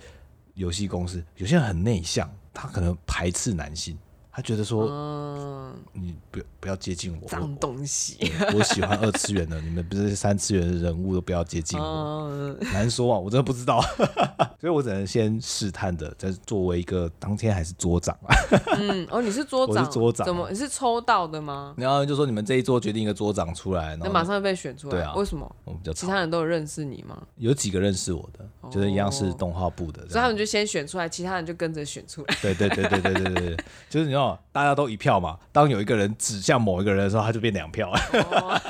[0.54, 3.96] 游戏公司，有些人很内向，他可能排斥男性。
[4.32, 8.16] 他觉得说，嗯，你不要不要接近我，脏东西。
[8.52, 12.28] 我，我喜欢二次元的，你们不是三次元的人物都不要接近我。
[12.30, 13.80] 嗯、难说啊，我真的不知道，
[14.60, 18.34] 所以我只能先试探的，在作为一个当天还是桌长啊。
[18.78, 21.74] 嗯，哦， 你是桌长，我是桌长，怎么你是抽到的吗？
[21.76, 24.92] 然后就说你们这一桌决定一个桌长出来，那马上就被选出来。
[24.92, 25.56] 对啊，为什么？
[25.64, 27.20] 我比较其他人都有认识你吗？
[27.36, 32.36] 有几个认识我的，就是一样是动画部的，所以他们就先选出来，其他人就跟着选出来。
[32.40, 33.56] 对对对对对对对，
[33.88, 35.00] 就是你知道，大家都一。
[35.00, 37.98] 票嘛，当有一个人指向某一个人的时候，他就变两票了，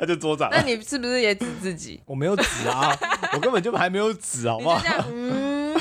[0.00, 0.48] 他就桌长。
[0.50, 2.00] 那你是不是也指自己？
[2.06, 2.96] 我没有指啊，
[3.34, 4.80] 我根本就还没有指，好不好？
[5.12, 5.76] 嗯，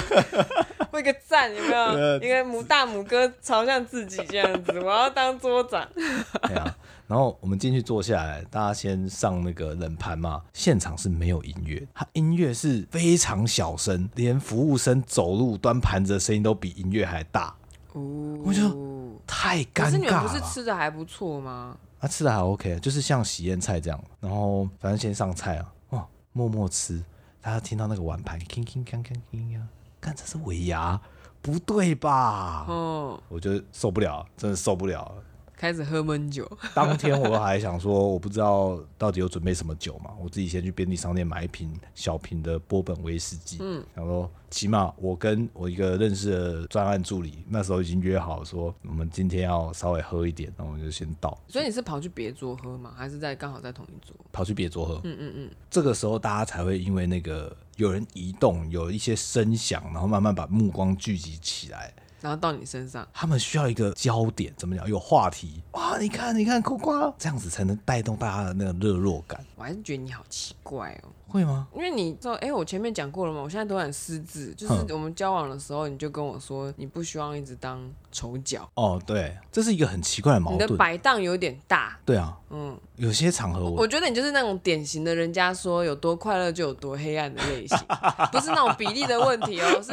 [0.99, 2.17] 一个赞，有没有？
[2.19, 5.87] 一个母大母哥朝向自己这样子，我要当桌长。
[5.95, 6.75] 对啊，
[7.07, 10.41] 然后我们进去坐下来，大家先上那个冷盘嘛。
[10.51, 17.55] 现场是没有音乐，它音乐是非常小声，连服务生走路端盘子的声音都比音乐还大。
[17.97, 19.85] 哦，我就太尴尬了。
[19.85, 21.77] 可是你们不是吃的还不错吗？
[21.99, 24.03] 啊，吃的还 OK，就是像喜宴菜这样。
[24.19, 27.03] 然后反正先上菜啊，哦，默默吃。
[27.41, 29.67] 大家听到那个碗盘，铿铿锵锵铿呀，
[29.99, 30.99] 看这是尾牙，
[31.41, 32.65] 不对吧？
[32.67, 35.15] 哦，我就受不了，真的受不了。
[35.57, 36.49] 开始喝闷酒。
[36.75, 43.57] 当天我还想说，我不知道到底有准备什么酒嘛，我自己先去便利商店买一瓶小瓶的波本威士忌。
[43.59, 51.35] 嗯，想说起码我跟我一个认识的专案助理那时候已经约好说，我们今天要稍微喝一点，那我们就先倒。
[51.47, 52.93] 所以你是跑去别桌喝吗？
[52.95, 54.15] 还是在刚好在同一桌？
[54.31, 55.01] 跑去别桌喝。
[55.03, 55.51] 嗯嗯嗯。
[55.71, 61.91] 这个时候大家才会因为那个有人移动，有一些声响，然后慢慢把目光聚集起来。
[62.21, 64.87] 然后到你身上，他们需要一个焦点，怎么讲？
[64.89, 65.97] 有话题哇！
[65.99, 69.43] 你看，你看，苦瓜，这样子才能带动大家的那个热络感。
[69.55, 71.09] 我还是觉得你好奇怪哦。
[71.37, 71.67] 会吗？
[71.75, 74.53] 因为你知道，哎，我前面讲过了嘛，我现在都很私自。
[74.55, 77.79] 就是我们交往的时候，你就跟我说，你不希望一直当
[78.11, 78.67] 丑角。
[78.73, 80.63] 哦，对，这是一个很奇怪的矛盾。
[80.63, 81.97] 你的摆荡有点大。
[82.03, 87.77] 对啊，嗯，有些场合我，我觉得你就是那种典型的，人家说有多快乐就有多黑暗的类型，
[88.33, 89.91] 不是那种比例的问题哦，是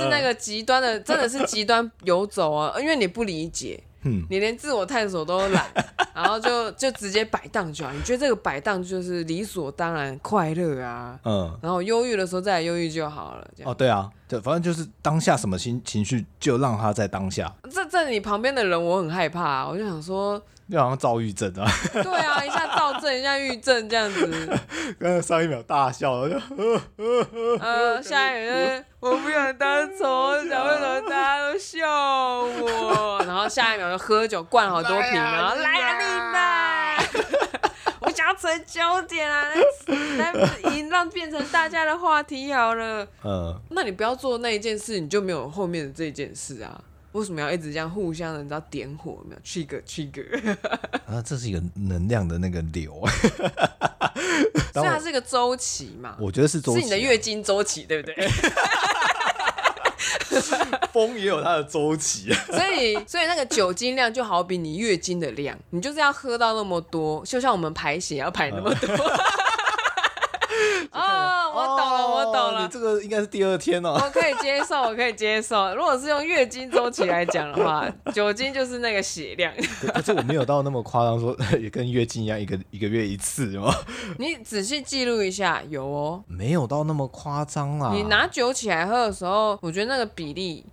[0.00, 3.82] 是那个极端的，真的是极端游走啊，因为你不理解。
[4.06, 5.66] 嗯，你连自我探索都懒，
[6.14, 7.92] 然后就就直接摆荡就好。
[7.92, 11.18] 你觉得这个摆荡就是理所当然快乐啊？
[11.24, 13.46] 嗯，然后忧郁的时候再来忧郁就好了。
[13.64, 17.52] 哦，对啊，对，反正就是当下什么心情绪就让他在当下。
[17.70, 20.40] 这这你旁边的人我很害怕啊，我就想说。
[20.70, 21.64] 就好像躁郁症啊！
[21.92, 24.58] 对啊，一下躁症，一下郁症这样子。
[24.98, 33.22] 刚才上一秒大笑我，就呃呃呃，下一秒就 我不想当丑想，为什么大家都笑我？
[33.26, 36.96] 然后下一秒就喝酒灌好多瓶，然后来啊你呐！
[38.00, 39.48] 我想要成焦点啊，
[40.18, 40.48] 来来，
[40.90, 43.06] 让变成大家的话题好了。
[43.24, 46.80] 嗯，那你不要做那一件事，你就没有后面的这件事啊。
[47.16, 50.56] 为什么要一直这样互相的，你知道点火没有？trigger trigger
[51.06, 53.02] 啊，这是一个能量的那个流，
[54.74, 56.16] 所以它是一个周期嘛？
[56.20, 58.14] 我觉得是周期，啊，是你的月经周期，对不对？
[60.92, 68.88] 风也有它的周期， 所以所以那个酒精量就好比你月经的量，你就是要喝到那么多，就像我们排血要排那么多。
[71.56, 72.62] 哦，我懂了，我懂了。
[72.62, 73.94] 你这个应该是第二天哦。
[73.94, 75.74] 我可以接受，我可以接受。
[75.74, 79.52] 如果是用月经周期来讲的话， 酒精就是那个血量。
[79.94, 83.74] 可是我没有到那么夸张，说 也跟月经一样，一个一个月一次吗？
[84.18, 86.22] 你仔细记录一下，有哦。
[86.26, 87.92] 没有到那么夸张啊。
[87.94, 90.64] 你拿酒起来喝的时候，我觉得那个比例。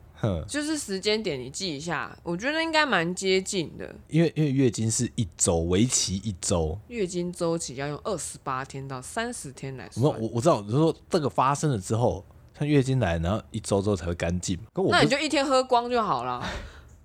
[0.48, 3.94] 就是时间点，你记一下，我觉得应该蛮接近的。
[4.08, 10.06] 因为因为月经是一周，为期一周，月经周期要用二十八天到三十天来算。
[10.06, 12.26] 我我我知道，就是说这个发生了之后，
[12.58, 14.58] 像月经来，然后一周之后才会干净。
[14.90, 16.42] 那你就一天喝光就好了，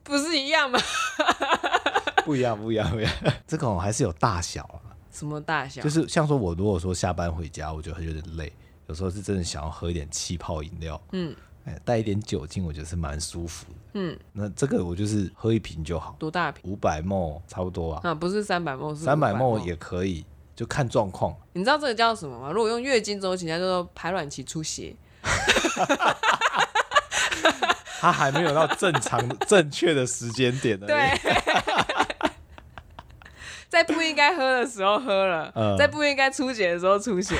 [0.05, 0.79] 不是一样吗？
[2.25, 3.13] 不一样，不一样，不一样。
[3.49, 4.95] 这个还是有大小啊。
[5.11, 5.83] 什么大小？
[5.83, 8.53] 就是像说，我如果说下班回家，我觉得有点累，
[8.87, 11.01] 有时候是真的想要喝一点气泡饮料。
[11.13, 11.35] 嗯。
[11.85, 13.79] 带一点酒精，我觉得是蛮舒服的。
[13.95, 16.15] 嗯，那这个我就是喝一瓶就好。
[16.19, 16.71] 多大瓶？
[16.71, 18.01] 五百 ml 差不多啊。
[18.05, 21.35] 啊，不是三百 ml，三百 ml 也可以，就看状况。
[21.53, 22.51] 你知道这个叫什么吗？
[22.53, 24.95] 如果用月经周期，它叫做排卵期出血。
[28.01, 30.87] 他还没有到正常正确的时间点呢。
[30.87, 31.19] 对。
[33.69, 37.37] 在不应该喝的时候喝了，嗯、在不应该出血的时候出血。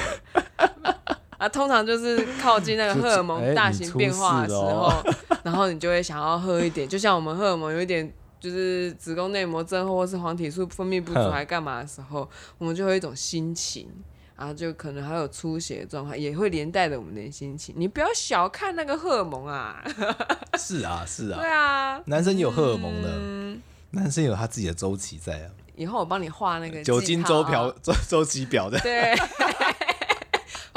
[1.39, 13.89] 啊，通常就是靠近那个荷尔蒙大型变化的时候，欸哦、然后你就会想要喝一点，就像我们荷尔蒙有一点就是子宫内膜症候或是黄体素分泌不足还干嘛的时候，我们就会有一种心情，
[14.37, 17.73] 然后就可能还有出血的状况，也会连带着我们的心情。
[17.79, 19.81] 你不要小看那个荷尔蒙啊！
[20.59, 25.51] 是啊，是啊，对啊，男生有荷尔蒙的，嗯、男生有他自己的周期在啊。
[25.77, 28.77] 以后我帮你画那个酒精周表周周期表的。
[28.81, 29.15] 对。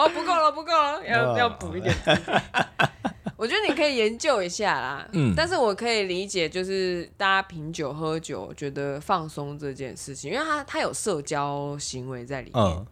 [0.02, 1.96] 哦，不够了，不够了， 要要补一点。
[3.38, 5.08] 我觉得你可以研究一下啦。
[5.14, 12.86] 嗯，但是我可以理解，就是大家品酒喝酒，觉得放松这件事情，因为它它有社交行为在里面，嗯、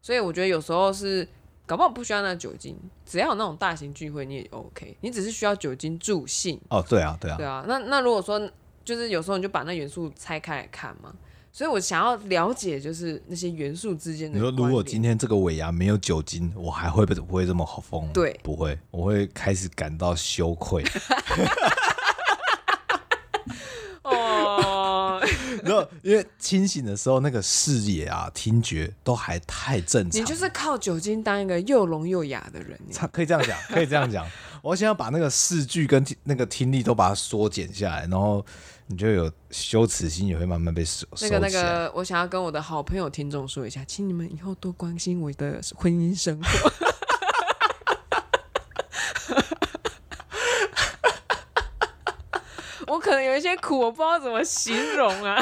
[0.00, 1.26] 所以我觉得有时候是
[1.66, 6.58] 搞不好不需要那酒精，只要有那种大型聚会你也 OK，你只是需要酒精助兴。
[6.70, 7.64] 哦，对啊，对啊，对啊。
[7.68, 8.40] 那那如果说
[8.84, 11.14] 就是有时候你就把那元素拆开来看嘛。
[11.52, 14.38] 所以我想要了解，就是那些元素之间的。
[14.38, 18.10] 你说，如果今天这个尾牙没有酒精，我还会不不会这么疯？
[18.12, 20.84] 对，不会，我会开始感到羞愧。
[24.02, 25.20] 哦，
[25.62, 30.20] 然后因为清醒的时候，那个视野啊、听觉都还太正常。
[30.20, 32.78] 你就是靠酒精当一个又聋又哑的人，
[33.12, 34.26] 可以这样讲，可以这样讲。
[34.62, 38.44] 我现在把那个视距跟那个听力都把它缩减下来，然后
[38.90, 41.06] 你就有羞耻心也会慢慢被收。
[41.20, 46.72] 那个那个，我想要跟我的好朋友听众说一下，请你们以后多关心我的婚姻生活。
[52.88, 55.40] 我可能有一些苦，我不知道怎么形容啊。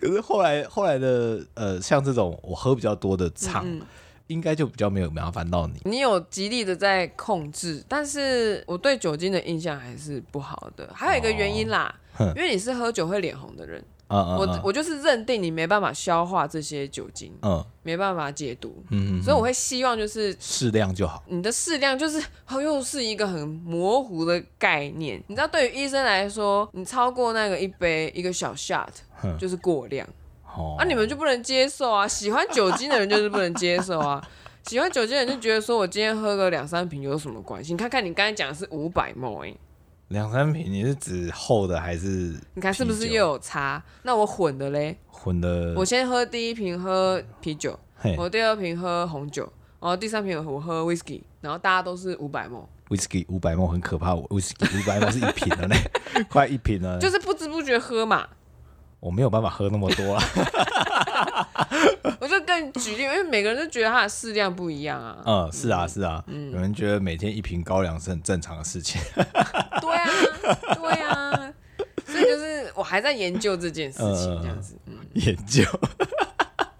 [0.00, 3.66] 可是后来后来的呃，像这种我喝比较多的场。
[3.66, 3.86] 嗯嗯
[4.28, 5.80] 应该就比较没有麻烦到你。
[5.84, 10.88] 你有极力的在控制，但是我对酒精的印象还是不好的。
[10.94, 21.22] 还有一个原因啦，哦、因为你是喝酒会脸红的人，嗯嗯嗯我我就是认定你没办法消化这些酒精，嗯，没办法解毒，嗯，嗯，嗯，所以我会希望就是适量就好。
[21.28, 28.88] 你的适量就是又是一个很模糊的概念，你知道，对于医生来说，你超过那个一杯一个小 shot
[29.38, 30.08] 就是过量。
[30.56, 30.84] 哦、啊！
[30.84, 32.06] 你们就不能接受啊？
[32.08, 34.22] 喜欢酒精的人就是不能接受啊！
[34.64, 37.72] 喜欢酒精的人就觉得说，我今天喝个两三瓶有什么关系？
[37.72, 39.54] 你看看你刚才讲的是五百 ml，
[40.08, 42.34] 两三瓶你是指厚的还是？
[42.54, 43.82] 你看是不是又有差？
[44.02, 44.96] 那我混的嘞？
[45.08, 45.74] 混的。
[45.76, 49.42] 我先喝第一瓶喝啤酒，嘿我第二瓶喝红酒，
[49.80, 52.64] 然后第三瓶我喝 whisky，然后大家都是五百 ml。
[52.88, 55.76] whisky 五百 ml 很可怕，whisky 五百 ml 是一瓶了嘞，
[56.30, 56.98] 快一瓶了。
[56.98, 58.28] 就是不知不觉喝嘛。
[59.04, 60.22] 我没有办法喝那么多啊，
[62.18, 65.18] 我就跟你举例，因为每个人都觉得它的适量不一样啊。
[65.28, 68.98] 嗯，是啊，是啊，嗯，有人觉得每天一瓶高粱是很正常的事情。
[69.14, 70.08] 对啊，
[70.74, 71.52] 对啊，
[72.08, 75.62] 所以就是我还在研究这件事情，这样子，嗯，研究。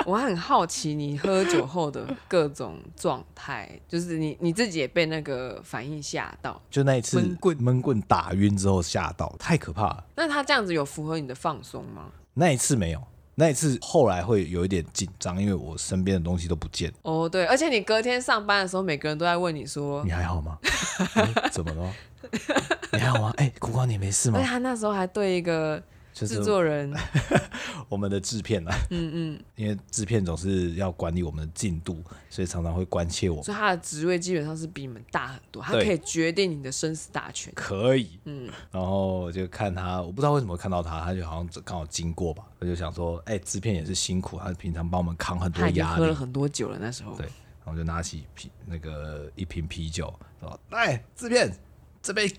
[0.06, 10.04] 我很好奇你喝酒后的各种状态，就是你你自己也被那个反应吓到，就那一次闷棍闷棍打晕之后吓到，太可怕了。
[10.16, 12.06] 那他这样子有符合你的放松吗？
[12.34, 13.02] 那一次没有，
[13.34, 16.92] 那一次后来会有一点紧张，因为我身边的东西都不见。
[17.02, 20.58] 哦，对，而且你隔天上班的时候，每个人都在问你说：“你还好吗？
[21.14, 21.92] 欸、怎么了？
[22.92, 23.32] 你还好吗？
[23.36, 25.82] 哎、欸，苦瓜，你没事吗？”他那时候还对一个。
[26.14, 26.94] 制作人，
[27.90, 32.00] 我们的制片啊，嗯嗯， 因为制片总是要管理我们的进度，
[32.30, 33.42] 所以常常会关切我。
[33.42, 37.52] 所以他的职位基本上是比你们大很多，他可以决定你的生死大权。
[37.56, 38.48] 可以，嗯。
[38.70, 46.00] 然后就看他，我不知道为什么看到他，他就好像刚好经过吧，我就想说，哎、欸，制片也是辛苦，他平常帮我们扛很多压力。
[46.00, 47.16] 喝了很多酒了，那时候。
[47.16, 47.26] 对，
[47.64, 51.52] 然后就拿起啤那个一瓶啤酒，说：“来，制片，
[52.00, 52.32] 这杯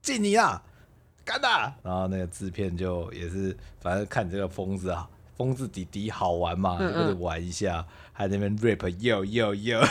[0.00, 0.62] 敬你啊。”
[1.24, 1.48] 干的，
[1.82, 9.80] 然后那个制片就也是，反正看你这个疯子啊，疯子弟弟好玩嘛，就跟着玩一下，还在那边 rap yo yo yo。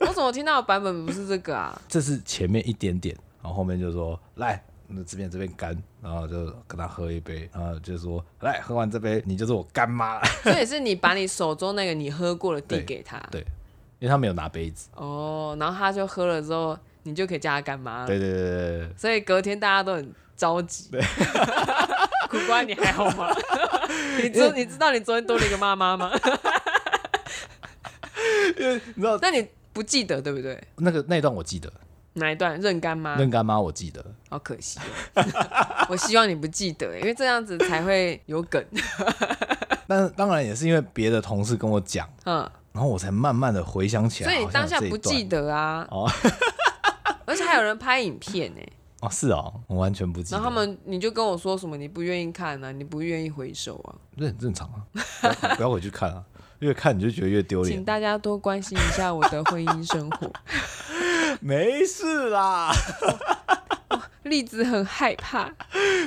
[0.00, 1.78] 我怎么听到的版本不是这个啊？
[1.88, 10.24] 这是前面一点点，然后后面就说来，那制片这边干，然后就跟他喝一杯，然后就说来，喝完这杯你就是我干妈。
[10.42, 13.46] 所以是你把你手中那个你喝过的递给他對，对，
[13.98, 14.88] 因为他没有拿杯子。
[14.94, 16.78] 哦，然后他就喝了之后。
[17.10, 18.04] 你就可以叫他干妈。
[18.06, 18.90] 对对对对。
[18.96, 20.88] 所以隔天大家都很着急。
[20.90, 21.00] 对。
[22.28, 23.28] 苦瓜，你还好吗？
[24.20, 26.10] 你知你知道你昨天多了一个妈妈吗？
[28.58, 30.60] 因为你知道，那你不记得对不对？
[30.78, 31.72] 那个那一段我记得。
[32.14, 32.58] 哪一段？
[32.60, 33.14] 认干妈。
[33.16, 34.04] 认干妈我记得。
[34.28, 34.80] 好可惜。
[35.88, 38.64] 我希望你不记得，因为这样子才会有梗。
[39.86, 42.38] 但当然也是因为别的同事跟我讲，嗯，
[42.72, 44.30] 然后我才慢慢的回想起来。
[44.30, 45.86] 所以你当下不记得啊？
[45.92, 46.10] 哦。
[47.26, 48.60] 而且还有人拍影片呢。
[49.00, 50.36] 哦，是哦，我完全不记得。
[50.38, 51.76] 然后他们，你就跟我说什么？
[51.76, 52.72] 你不愿意看啊？
[52.72, 53.94] 你不愿意回首啊？
[54.16, 54.80] 这很正常啊，
[55.56, 56.24] 不要回去看啊，
[56.60, 57.74] 越看你就觉得越丢脸。
[57.76, 60.32] 请大家多关心一下我的婚姻生活。
[61.42, 62.72] 没事啦，
[64.24, 65.52] 栗子很害怕。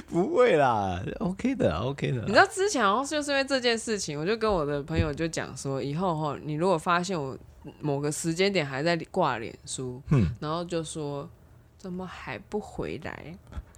[0.08, 2.22] 不会啦，OK 的，OK 的。
[2.22, 7.38] 你知道之前好像就是因为这件事情，我就跟我的朋友就讲说，以后哈，你如果发现我。
[7.80, 11.30] 某个时间点还在挂脸书，嗯，然后就说
[11.78, 13.36] 怎么还不回来，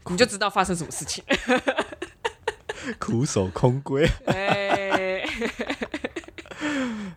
[0.09, 1.23] 你就知道发生什么事情，
[2.99, 5.23] 苦守空闺， 哎，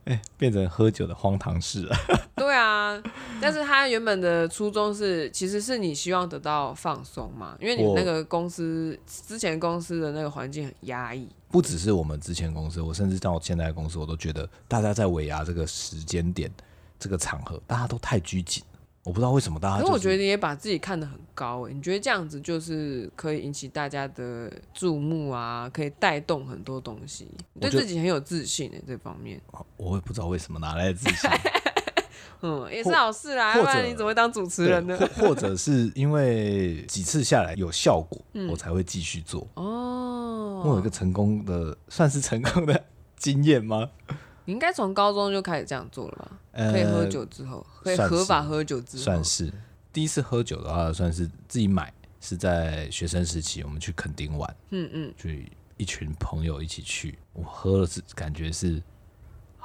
[0.04, 1.96] 哎，变成喝酒的荒唐事了。
[2.36, 3.00] 对啊，
[3.40, 11.28] 但是他原本的初衷是，其实是你希望得到放松嘛，因为你那个公司之前公司的那个环境很压抑。
[11.54, 16.52] 不只是我们之前公司，我甚至到现在的公司，我都觉得大家在尾牙这个时间点、
[16.98, 18.60] 这个场合，大家都太拘谨。
[19.04, 19.84] 我不知道为什么大家、就是。
[19.84, 27.28] 可是我觉得你也把自己看得很高，你觉得这样子就是可以引起大家的注目啊，可以带动很多东西，
[27.60, 29.40] 对自己很有自信的这方面。
[29.76, 31.30] 我也不知道为什么哪来的自信。
[32.46, 34.98] 嗯，也是好事啦，不然你怎么会当主持人呢？
[35.16, 39.48] 或或者是因为几次下来有效果，嗯、我才会继续做。
[39.54, 42.84] 哦，我有一个成功的，算是成功的
[43.16, 43.88] 经验吗？
[44.44, 46.30] 你应该从高中就开始这样做了吧？
[46.52, 49.50] 呃、可以喝酒之后，可以合法喝酒之后，算是
[49.90, 51.90] 第一次喝酒的话，算是自己买，
[52.20, 58.82] 是在学生时期，我们去垦丁玩，嗯嗯，去一群朋友一起去，我喝了是感觉是。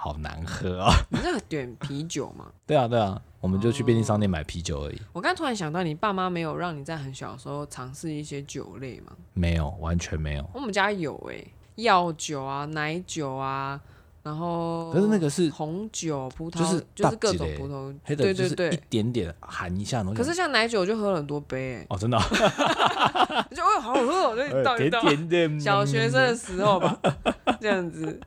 [0.01, 0.93] 好难喝啊！
[1.09, 2.45] 你是点啤酒吗？
[2.65, 4.95] 对啊，对啊，我们就去便利商店买啤酒而已。
[4.95, 9.11] 哦、我刚突然想到，你爸妈没有让你在很小的时候尝试一些酒类吗？
[9.33, 10.49] 没有，完全没有。
[10.53, 13.81] 我们家有哎、欸，药酒啊，奶酒啊，
[14.21, 20.03] 然后可是那个是红酒、葡萄，就是就是各种葡萄，对对对，一点点含一下。
[20.15, 21.85] 可是像奶酒就喝了很多杯。
[21.89, 22.23] 哦，真的、 啊，
[23.55, 25.01] 就哦，好好喝，就倒一倒。
[25.59, 26.99] 小学生的时候吧，
[27.61, 28.19] 这样子。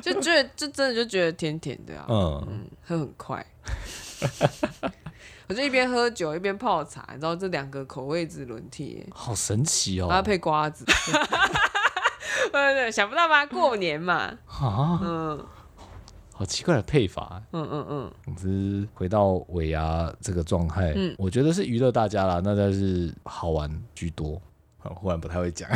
[0.00, 3.44] 就觉得，就真的就觉得甜甜的啊，嗯，嗯，喝很快。
[5.48, 10.06] 我就一边喝酒一边泡茶，然后这两个口味之轮替，好神奇哦！
[10.08, 10.84] 还要配瓜子，
[12.52, 13.44] 对 对，想不到吧？
[13.50, 15.46] 过年嘛，啊，嗯，
[16.34, 18.12] 好奇怪的配法，嗯嗯嗯。
[18.24, 24.40] 总之回到尾牙这个状态，嗯，我觉得是娱乐大家啦，那但是好玩居多。
[24.94, 25.68] 忽然不太会讲。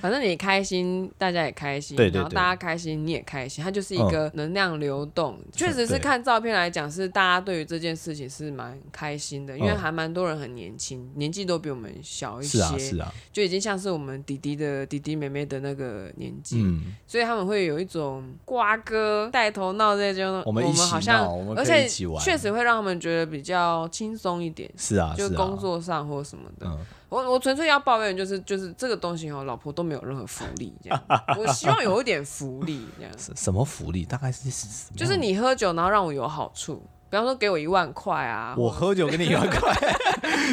[0.00, 5.36] 反正你开心，大家也开心，对对对，然后大家开心，你也开心，它就是一个能量流动。
[5.38, 21.26] 嗯、确实是看照片来讲，是大家对于这件事情是蛮开心的，因为还蛮多人很年轻，年纪都比我们小一些，是啊是啊，就已经像是我们弟弟的弟弟妹妹的那个年纪，嗯、所以他们会有一种瓜哥带头闹这种，我们我们好像，
[21.56, 21.88] 而且
[22.20, 26.66] 确实会让他们觉得比较轻松一点，是啊，就工作上或什么的。
[26.66, 26.78] 嗯
[27.10, 31.02] 我我纯粹要抱怨，就是就是这个东西哦，老婆都没有任何福利，这样。
[31.38, 33.12] 我希望有一点福利，这样。
[33.34, 34.04] 什么福利？
[34.04, 34.92] 大概是？
[34.94, 38.54] 就是你喝酒，然后让我有好处，比方说给我一万块啊。
[38.56, 39.74] 我喝酒给你一万块。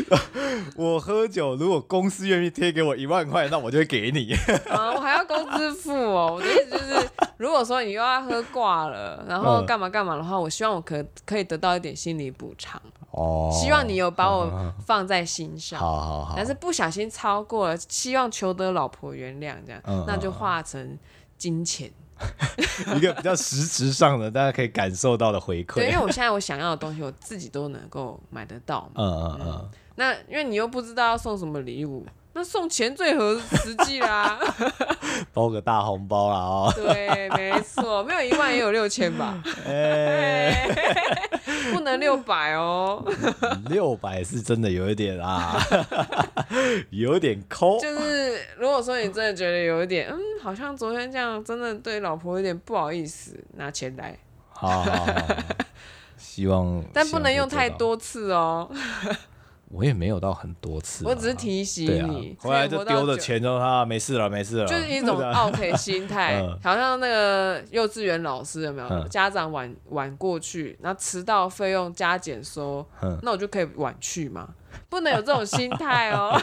[0.75, 4.33] 我喝酒，如果公司愿意贴给我一万块，那我就会给你。
[4.69, 6.33] 啊，我还要工资付哦。
[6.35, 12.81] 我的意思就是，如果说你又要喝挂了，然后干嘛干嘛的话，我希望我可可以得到一点心理补偿。
[13.11, 14.51] 哦，希望你有把我
[14.85, 20.97] 放在心上，好好好，但是不小心超过了，希望求得老婆原谅，这样，嗯、那就化成
[21.37, 21.91] 金钱，
[22.95, 25.75] 一个比较实质上的大家可以感受到的回馈。
[25.75, 29.69] 对，因为我现在我想要的东西，我自己都能够买得到嘛，嗯嗯嗯。
[29.95, 32.05] 那因为你又不知道要送什么礼物。
[32.37, 34.37] 那送钱最合实际啦，
[35.33, 36.71] 包个大红包啦哦。
[36.75, 39.41] 对，没错，没有一万也有六千吧。
[39.65, 40.69] 哎，
[41.73, 43.03] 不能六百哦。
[43.71, 45.59] 六百是真的有一点啊，
[46.91, 47.79] 有点抠。
[47.79, 54.15] 就是如果说你真的觉得有一点，嗯，好像昨天这样，真的对老婆有点不好意思，拿钱来。
[54.49, 55.07] 好，好，好，
[56.17, 58.69] 希望，但不能用太多次哦。
[59.69, 69.07] 我也没有到很多次，我只是提醒你，回来就丢了钱之后，他没事了，没事了，就是一种 OK 心态， 好像那个幼稚园老师有没有？
[69.09, 72.85] 家长晚晚过去，然后迟到费用加减收，
[73.21, 74.49] 那我就可以晚去嘛？
[74.89, 76.39] 不能有这种心态哦。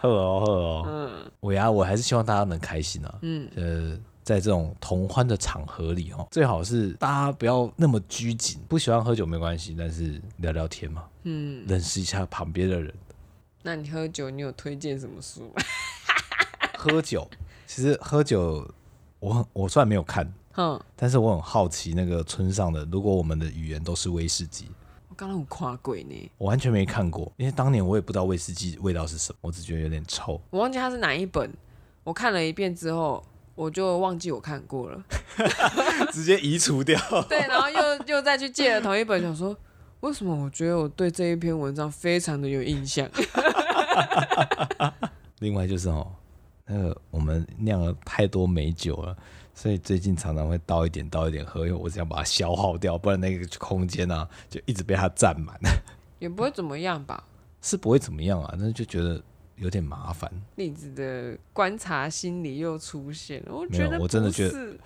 [0.00, 1.10] 呵哦呵哦， 嗯，
[1.40, 3.98] 我呀，我还是希望大家能开心啊，嗯，呃。
[4.28, 8.60] 在这种同欢的场合里，哦，最好是大家不要那么拘谨。
[8.68, 12.92] 不喜欢喝酒没关系，但是聊聊天嘛，嗯，认识一下旁边的人。
[13.62, 15.62] 那你喝酒，你有推荐什么书吗？
[16.76, 17.26] 喝酒，
[17.66, 18.70] 其实喝酒，
[19.18, 22.84] 我很我虽然没有看，嗯，但是我很好奇那个村上的。
[22.92, 24.68] 如果我们的语言都是威士忌，
[25.08, 30.38] 我刚刚很夸鬼呢，我完全没看过，因为当年我也不知道威士忌味道是什么，我只觉得有点臭。
[30.50, 31.50] 我忘记它是哪一本，
[32.04, 33.24] 我看了一遍之后。
[33.58, 35.04] 我就忘记我看过了，
[36.14, 36.96] 直接移除掉。
[37.28, 39.54] 对，然后又又再去借了同一本，想说
[39.98, 43.10] 为什么我觉得我对这一篇文章非常的有印象。
[45.40, 46.06] 另外就是哦，
[46.66, 49.16] 那个我们酿了太多美酒了，
[49.52, 55.58] 所以最近常常会倒一点倒一点喝，因为我只想把它消耗掉，不然那个空间啊就一直被它占满。
[56.20, 57.24] 也不会怎么样吧？
[57.60, 59.20] 是不会怎么样啊，但是就觉得。
[59.58, 63.54] 有点麻烦，例子的观察心理又出现了。
[63.54, 64.76] 我觉得我真的觉得，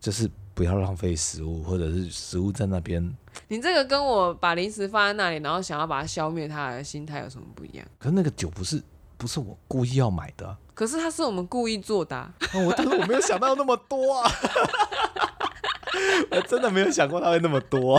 [0.00, 3.14] 就是不要浪费食物，或者是食物在那边。
[3.48, 7.86] 你这个跟我把零食放在那里，然后想要把它消灭，它的心态有什么不一样？
[7.98, 8.82] 可是那个酒不是
[9.16, 12.32] 不是我故意要买的啊，可是它是我们故意做的啊。
[12.54, 14.30] 我但是我没有想到那么多啊。
[16.30, 17.98] 我真的没有想过它会那么多，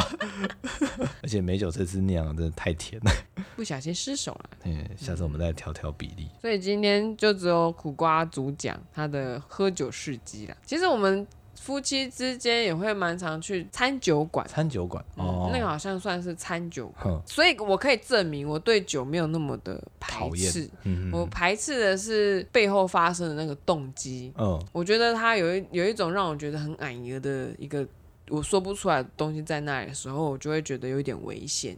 [1.22, 3.12] 而且美酒这次酿真的太甜了，
[3.56, 4.50] 不小心失手了。
[4.64, 6.28] 嗯，下次我们再调调比例。
[6.42, 10.56] 所以今天就只有苦瓜主讲他的喝酒事迹了。
[10.66, 11.26] 其实我们。
[11.66, 20.70] 夫妻之间也会蛮常去餐酒馆，餐酒馆，哦、嗯，那个好像算是餐酒馆，所以我可以证明我对酒没有那么的排斥。
[20.84, 24.32] 嗯、我排斥的是背后发生的那个动机。
[24.38, 27.84] 嗯，我觉得他有一有一种让我觉得很矮油的一个
[28.30, 31.76] 我说不出来的东西在那里的时候，我就会觉得有点危险。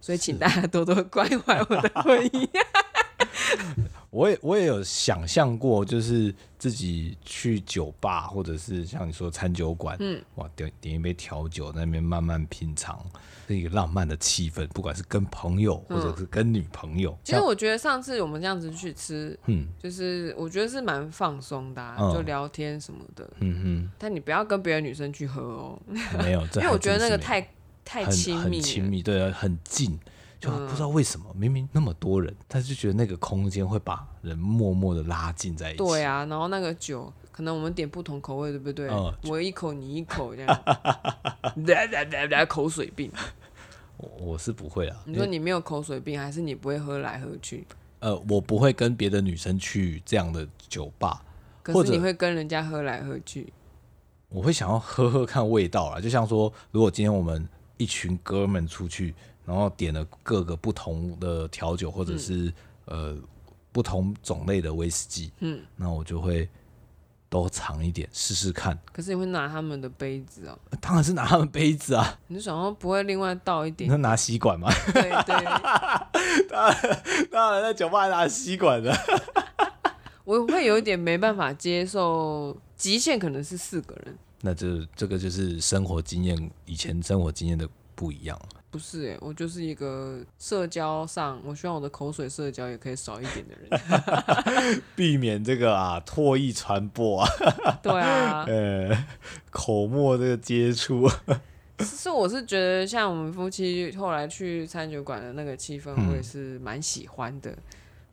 [0.00, 2.48] 所以请大家多多关怀我的婚姻。
[4.10, 13.00] 我也我也有想象过，就是自己去酒吧，或者是像你说餐酒馆，嗯，哇，点点一杯调酒，在那边慢慢品尝，
[13.46, 14.66] 是一个浪漫的气氛。
[14.68, 23.90] 不管是跟朋友，或者是跟女朋友，其实我觉得上次我们这样子去吃，嗯，就是我觉得是蛮放松的，就聊天什么的，嗯哼。
[23.96, 25.78] 但你不要跟别的女生去喝哦，
[26.18, 27.48] 没有， 因为我觉得那个太
[27.84, 29.96] 太亲密，亲密，对啊，很近。
[30.40, 35.76] 就不知道为什么，明明那么多人，他就觉得那个空间会把人默默的拉近在一起。
[35.76, 38.88] 对啊，然后那个酒，可能我们点不同口味，对不对？
[38.88, 40.62] 嗯、我一口你一口这样，
[41.66, 43.12] 来来来来口水病。
[43.98, 44.96] 我我是不会啊。
[45.04, 47.66] 你说你没有口水病，还是你不会喝来喝去？
[47.98, 51.22] 呃，我不会跟别的女生去这样的酒吧。
[51.62, 53.52] 可是你会跟人家喝来喝去？
[54.30, 59.14] 我会想要喝喝看味道啊，就像说，如果今天我们一群哥们出去。
[59.50, 62.44] 然后点了各个不同的调酒，或者是、
[62.86, 63.18] 嗯、呃
[63.72, 66.48] 不同种类的威士忌，嗯，那我就会
[67.28, 68.78] 都尝一点试试看。
[68.92, 70.56] 可是你会拿他们的杯子哦？
[70.80, 72.16] 当然是拿他们杯子啊！
[72.28, 73.90] 你就想要不会另外倒一点？
[73.90, 74.70] 那拿吸管吗？
[74.92, 75.44] 对对，
[76.48, 78.96] 当然当然在酒吧拿吸管的。
[80.22, 84.16] 我会有一点没办法接受，极限可能是四个人。
[84.42, 88.40] 那这这个就是生活经验，以前生活经验的不一样。
[88.70, 97.28] 不是哎、欸，我就是一个社交上，我希望我的口水社交也可以少一点的人， 避免这个啊唾液传播啊。
[97.82, 99.06] 对啊，呃，
[99.50, 101.10] 口沫这个接触。
[101.80, 107.50] 是，我是觉得像我们夫妻后来去餐酒馆的那个气氛，我也是蛮喜欢的。
[107.50, 107.56] 嗯、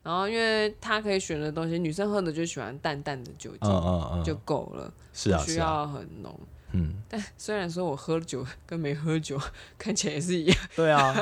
[0.04, 6.40] 然后因为他可以选的东西，女生喝的就喜欢淡淡的酒精，嗯嗯嗯就够了，是啊，不需要很浓。
[6.74, 9.40] 嗯，但虽然说我喝酒跟没喝酒
[9.78, 10.58] 看起来也是一样。
[10.76, 11.16] 对啊，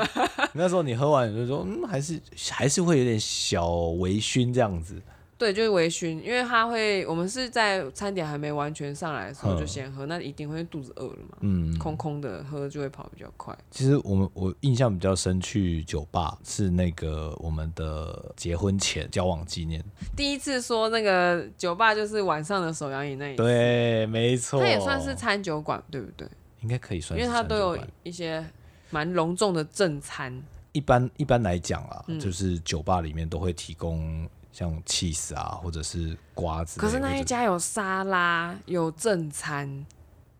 [0.54, 2.20] 那时候你喝完你就说，嗯，还是
[2.50, 5.00] 还是会有点小微醺这样子。
[5.38, 13.54] 对，就是微醺，因为他会，我们是在餐点还没完全上来的时候就先喝，那一定会肚子饿了嘛，嗯，空空的喝就会跑比较快。
[13.70, 19.84] 其实我们我印象比较深，去酒吧是那个我们的结婚前交往纪念，
[20.16, 26.26] 第一次说那个酒吧就是晚上的手摇椅那一次，对，没错，它也算是餐酒馆，对不对？
[26.62, 28.42] 应该可以算，因为它都有一些
[28.88, 30.42] 蛮隆重的正餐。
[30.72, 34.26] 一般一般来讲啊，嗯、就是酒吧里面都会提供。
[34.56, 36.80] 像 cheese 啊，或者是瓜子。
[36.80, 39.84] 可是那一家有沙拉，有正餐。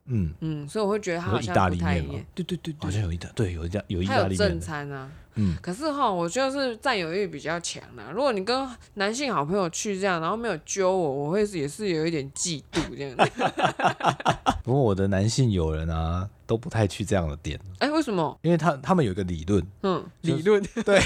[0.06, 2.24] 嗯嗯，所以我会觉得它好像不太一样。
[2.34, 4.38] 对对对对，好像有一家，对，有一家有意大利面。
[4.38, 5.10] 正餐啊。
[5.34, 8.10] 嗯，可是哈，我就是占有欲比较强的。
[8.12, 13.16] 如果你跟男性好朋友去这样，然后没有揪我，我会也是有一点嫉妒这样。
[14.64, 17.58] 不过我的男性友人啊，都不太去这样的店。
[17.78, 18.38] 哎，为什么？
[18.42, 21.00] 因为他他们有一个理论，嗯，理论， 对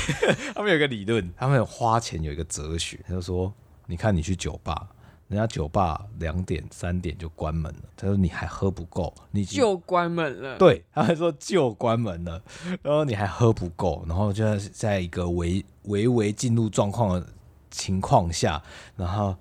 [0.54, 3.52] 他们有一个理论，他们有花钱有一个哲学，他就说，
[3.86, 4.88] 你看你去酒吧。
[5.28, 10.58] 人家酒吧两点三点就关门了，他说你还喝不够，你就关门了。
[10.58, 12.42] 对，他还说就关门了，
[12.82, 17.24] 然后你还喝不够，然后就在在一个微微微进入状况的
[17.70, 18.60] 情况下，
[18.96, 19.36] 然后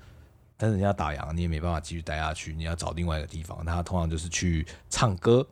[0.58, 3.58] 但是人家打烊，你也没办法继续待下去，你要找另外一个地方。
[3.66, 5.44] 那他通常就是去唱歌，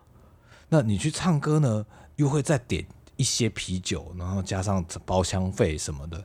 [0.70, 6.24] 那你去唱歌呢，又会再点一些啤酒，然后加上包厢费什么的。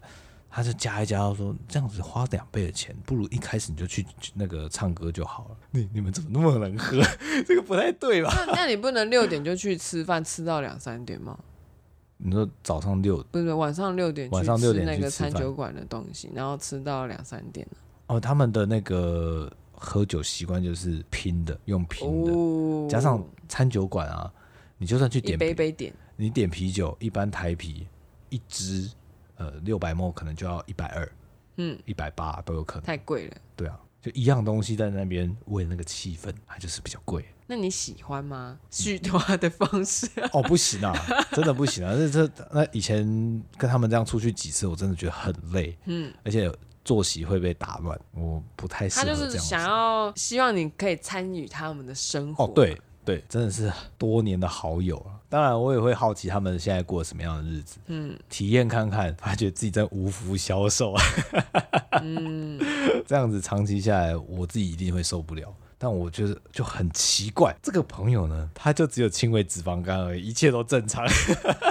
[0.55, 5.57] 他就加一加，他说这样子花两倍的钱，不如一开始你就去那个唱歌就好了。
[5.70, 7.01] 你你们怎么那么能喝？
[7.49, 8.30] 这个不太对吧？
[8.47, 11.38] 那那你不能六点就去吃饭，吃到两三点吗？
[12.18, 17.66] 你说早上六不是晚上六点，晚上六点那个餐酒馆的东西，然后吃到两三点
[18.09, 19.51] 哦，他们的那个
[19.83, 24.33] 喝酒习惯就是拼的，用拼的，哦、加上餐酒馆啊，
[24.78, 27.87] 你就算去点杯杯点，你点啤酒，一般台啤
[28.28, 28.91] 一支。
[29.37, 31.12] 呃，六百 ml 可能就要一百二，
[31.57, 33.37] 嗯，一百八都有可能，太贵了。
[33.57, 37.24] 对啊，就一样东西在那边，为了那个气氛，它就是比较贵。
[37.49, 38.57] 那你喜欢吗？
[38.70, 40.07] 续摊的方式？
[40.33, 40.95] 哦，不行啊，
[41.33, 41.93] 真的不行啊！
[41.97, 43.05] 这这那以前
[43.59, 46.49] 跟他们这样出去几次，我真的觉得很累，嗯，而且
[46.85, 49.18] 作息会被打乱，我不太适合这样。
[49.18, 52.45] 他就是想要希望你可以参与他们的生活。
[52.45, 52.80] 哦，对。
[53.05, 53.68] 对，真的是
[53.99, 55.18] 多年的好友啊。
[55.28, 61.03] 当然，我也会好奇他们现在过什么样的日子，嗯，体验看看，发觉自己在无福消受啊，
[62.01, 62.61] 嗯，
[63.05, 65.53] 这样子长期下来，我自己一定会受不了。
[65.78, 71.05] 但我觉得就很奇怪，这个朋友呢，他就只有轻微脂肪肝而已，一切都正常，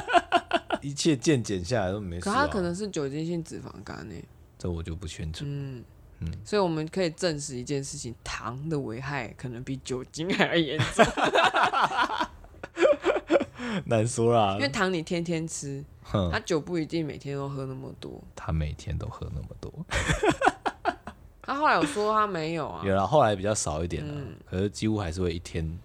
[0.83, 2.25] 一切渐减下来都没事。
[2.25, 4.15] 可他可能是酒精性脂肪肝呢？
[4.61, 5.43] 这我就不清楚。
[5.47, 5.83] 嗯
[6.19, 11.03] 嗯，所以我们可以证实一件事情：糖的危害可能比酒精还要严重。
[13.85, 15.83] 难说啦，因为糖你天天吃，
[16.31, 18.21] 他酒不一定每天都喝那么多。
[18.35, 19.73] 他每天都喝那么多。
[21.41, 25.79] 他后来有说他没有啊，有了，后来比较少一点了，嗯、可是几乎还是会一天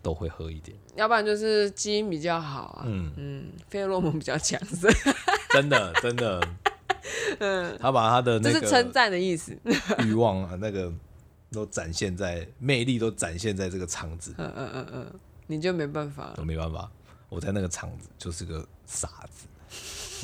[0.00, 3.12] 都会喝一点，要不然就是基因比较好啊，嗯。
[3.16, 4.90] 嗯，费洛蒙比较强盛，
[5.52, 6.40] 真的真的，
[7.38, 9.56] 嗯，他把他的那个这是称赞的意思，
[10.04, 10.92] 欲望啊那个
[11.50, 15.12] 都展现在魅力都展现在这个场子，嗯嗯嗯嗯，
[15.46, 16.90] 你就没办法，都没办法，
[17.28, 19.46] 我在那个场子就是个傻子。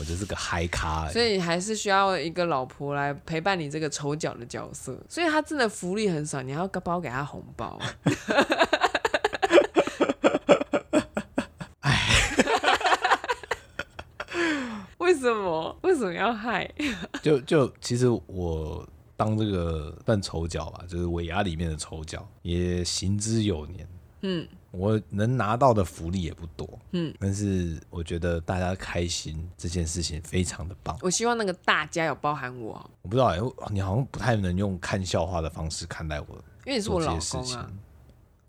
[0.00, 4.96] 我就是个嗨咖，所以你还是需要一个老婆来陪伴你这个丑角的角色。
[5.08, 7.76] 所以他真的福利很少，你还要包给他红包。
[11.80, 12.00] 哎，
[14.98, 15.76] 为什么？
[15.82, 16.70] 为什么要害？
[17.22, 23.88] 就就其实我当这个扮丑角吧，就是尾牙里面的丑角，也行之有年。
[24.22, 24.48] 嗯。
[24.70, 30.94] 我能拿到的福利也不多，嗯，但是我觉得大家开心这件事情非常的棒。
[31.00, 33.38] 我希望那个大家有包含我，我不知道哎，
[33.70, 36.26] 你好像不太能用看笑话的方式看待我，
[36.66, 37.70] 因为你是我老公啊。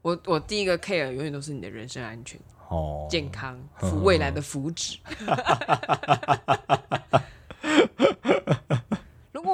[0.02, 2.38] 我我第一个 care 永远都是你的人身安全、
[2.68, 4.98] 哦，健康、福未来的福祉。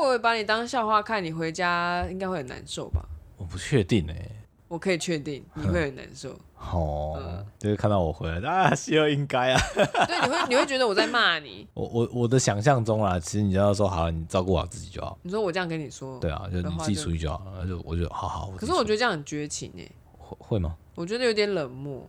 [0.06, 3.04] 如果我把你当笑话看，你回家应该会很难受吧？
[3.38, 4.30] 我不确定哎。
[4.68, 6.30] 我可以确定你会很难受
[6.60, 11.68] 哦，嗯、就是看到我回来啊，希尔应该啊， 对，你会你会觉得我在骂你。
[11.74, 15.18] 我我我的想象中啊，其实你就要说好，你照顾好自己就好。
[15.24, 18.52] 你说我这样跟你说，对啊，就你自己处理就好，就我就好好。
[18.56, 19.90] 可是我觉得这样很绝情哎，
[20.20, 20.76] 会会吗？
[20.94, 22.08] 我觉得有点冷漠。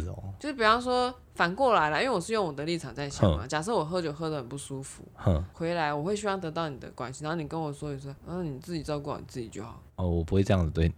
[0.00, 3.46] 是哦，就是比方说反过来了，因为我是用我的立场在想嘛。
[3.46, 5.04] 假设我喝酒喝的很不舒服，
[5.52, 9.80] 回来我会希望得到你的关心，然后你跟我说一声，然后你自己照顾好你自己就好。
[9.96, 10.94] 哦，我不会这样子对你，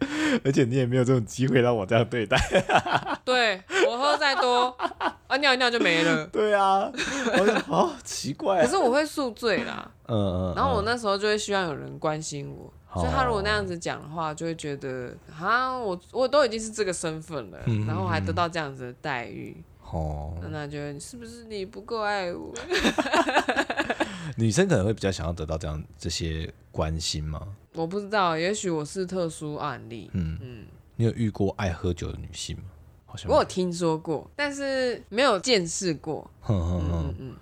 [0.44, 2.36] 而且你也没有这种机会让我这样对待。
[3.24, 4.68] 对，我喝再多
[5.26, 6.26] 啊，尿一尿就没了。
[6.26, 6.90] 对啊，
[7.38, 8.62] 我就好奇怪。
[8.62, 12.72] 可是我会宿醉啦，嗯嗯，然后我那时候就会希望有人关心我。
[12.94, 19.56] 所以他如果那样子讲的话，就会觉得啊，我我都已经是这个身份了，嗯、然后还得到这样子的待遇，
[19.90, 22.52] 哦，那他觉得是不是你不够爱我？
[24.36, 27.40] 女生可能会比较想要得到这样这些关心吗？
[27.74, 30.10] 我不知道，也许我是特殊案例。
[30.12, 30.66] 嗯嗯，
[30.96, 32.64] 你有遇过爱喝酒的女性吗？
[33.06, 36.28] 好像我有听说过，但是没有见识过。
[36.40, 37.36] 哼哼哼嗯嗯。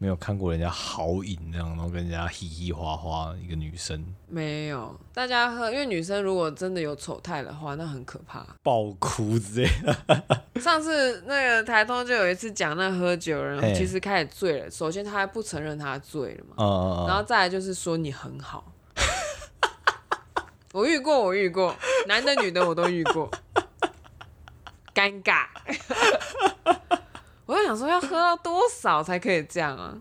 [0.00, 4.00] 没有看过人家豪饮那样，然后跟人家嘻嘻哈哈一个女生。
[4.28, 10.40] 没有，大家喝，因为女生如果真的有丑态的话，那很可怕，爆哭之类的。
[10.62, 18.72] 上次那个台通就有一次讲那喝酒人其实开始醉了，首先他还不承认他醉了嘛，嗯嗯嗯然后再来就是说你很好。
[20.72, 21.74] 我遇过，我遇过，
[22.06, 23.28] 男的女的我都遇过，
[24.94, 25.46] 尴尬。
[27.48, 29.96] 我就想说，要喝到多少才可以这样啊？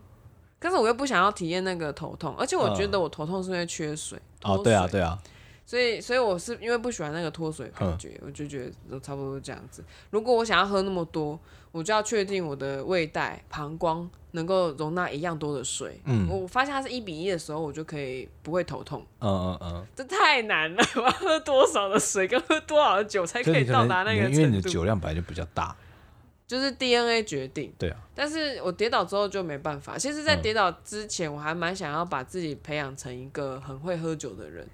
[0.60, 4.20] 可是我又不想要体验那个头痛，而且我觉得我头痛是因为缺水。
[4.44, 5.18] 嗯、水哦，对啊，对啊。
[5.66, 9.82] 所以，所以我是因为不喜欢那个脱水感觉，嗯、我就觉得都差不多这样子。
[10.10, 11.40] 如果我想要喝那么多，
[11.72, 16.02] 我就要确定我的胃袋、膀胱能够容纳一样多的水。
[16.06, 16.28] 嗯。
[16.30, 19.06] 我发现它是一比一的时候，我就可以不会头痛。
[19.20, 19.86] 嗯嗯嗯。
[19.96, 24.38] 这太难了， 我要喝多少的水跟喝多少的酒才可以到达那个程度？
[24.38, 25.76] 因为你的酒量本来就比较大。
[26.48, 29.98] 就是 DNA 决定，对啊，但是我跌倒之后就没办法。
[29.98, 34.66] 其实，在跌倒之前，我还蛮想要把自己培养成一个很会喝酒的人。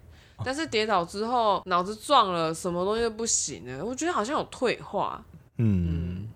[0.46, 3.84] 但是跌倒之后，脑子撞了，什么东西都不行了。
[3.84, 5.24] 我觉得好像有退化。
[5.58, 6.30] 嗯，嗯，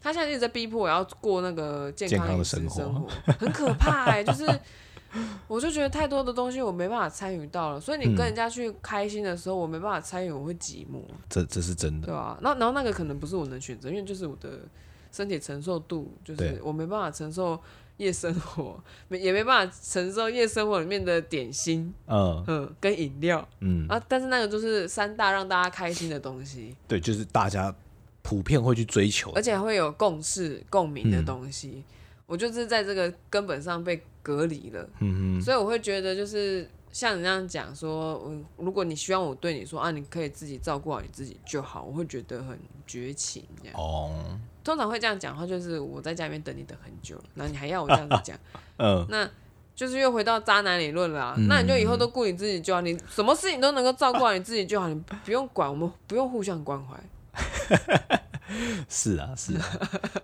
[0.00, 3.08] 他现在一直在逼迫我要过那个健康饮食生活，生活
[3.38, 4.46] 很可怕哎、欸，就是。
[5.48, 11.02] 我就觉得太多的东西我没办法参与到了，所以你跟人家去开心的时候，我没办法参与，我会寂寞。
[11.28, 14.60] 这这是真的，对啊，然后然后那个可能不是我能选择，因为就是我的
[15.12, 17.58] 身体承受度，就是我没办法承受
[17.98, 27.74] 夜生活，没也没办法承受夜生活里面的点心，嗯嗯，跟饮料，嗯啊，但是那个就是三大让大家开心的东西，对，就是大家
[28.22, 31.82] 普遍会去追求，而且会有共识共鸣的东西。
[32.26, 34.84] 嗯我就是在这个根本上被隔离了，
[35.40, 43.78] 所以我会觉得就是像你那样讲说，嗯，如果你希望我对你说啊，你可以自己照顾好你自己就好，我会觉得很绝情这样。
[43.78, 44.36] 哦。
[44.64, 48.36] 通常会这样讲的话，就是我在家里面等你等很久了，然后你还要我这样子讲，
[48.78, 49.30] 嗯，那
[49.76, 51.34] 就是又回到渣男理论了啊。
[51.38, 57.00] 嗯，那你就以后都顾你自己就好，你什么事情都能够照顾好你自己就好，你不用管我们，不用互相关怀。
[58.88, 59.64] 是啊，是啊，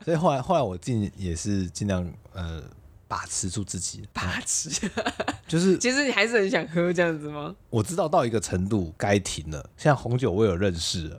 [0.05, 2.63] 所以后来后来我尽也是尽量呃
[3.09, 4.71] 把持住自己，把持，
[5.47, 7.55] 就是 其实你还是很想喝这样子吗？
[7.69, 11.19] 我知道到一个程度该停了，像红酒我有认识了。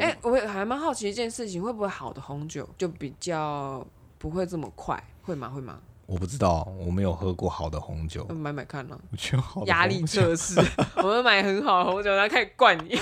[0.00, 3.86] 哎、我还蛮好奇一件事情，会不会好的红酒就比较
[4.18, 5.02] 不会这么快？
[5.22, 5.48] 会吗？
[5.48, 5.78] 会吗？
[6.04, 8.98] 我不知道，我没有喝过好的红酒，买买看呢。
[9.10, 10.58] 我觉得好压力测试，
[10.96, 12.98] 我们买很好的红酒，然后开始灌你。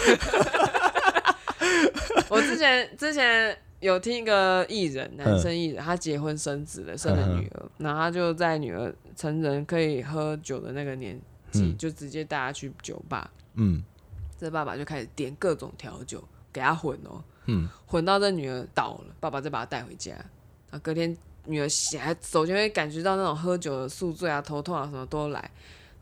[2.31, 13.31] 我之前之前有听一个艺人，男生艺人，他结婚生子了，生了女儿，然后他就在女儿成人可以喝酒的那个年纪，嗯、就直接带她去酒吧。
[13.55, 13.83] 嗯，
[14.39, 20.15] 这爸爸就开始点各种调酒给她混哦，嗯，混到这女儿倒了，爸爸再把她带回家。
[20.71, 25.51] 啊，隔天女儿醒来，首先会感觉到那种喝酒的宿醉啊、头痛啊什么都来，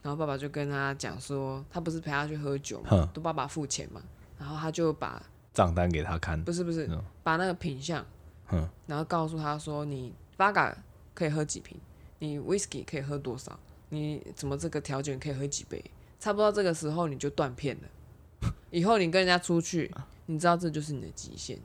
[0.02, 4.00] 然后爸爸就跟她讲说，他不是陪她去喝酒嘛，都爸爸付钱嘛，
[4.38, 5.20] 然后他就把。
[5.54, 8.04] 账单给他看，不是不是，嗯、把那个品相，
[8.50, 10.74] 嗯、然后告诉他说，你 Vodka
[11.14, 11.78] 可以喝几瓶，
[12.18, 15.82] 你 Whisky 可以喝多少，你怎么这个条件可以喝几杯，
[16.18, 18.50] 差不多这个时候你就断片了。
[18.70, 19.90] 以后你跟人家出去，
[20.26, 21.56] 你知道这就是你的极限。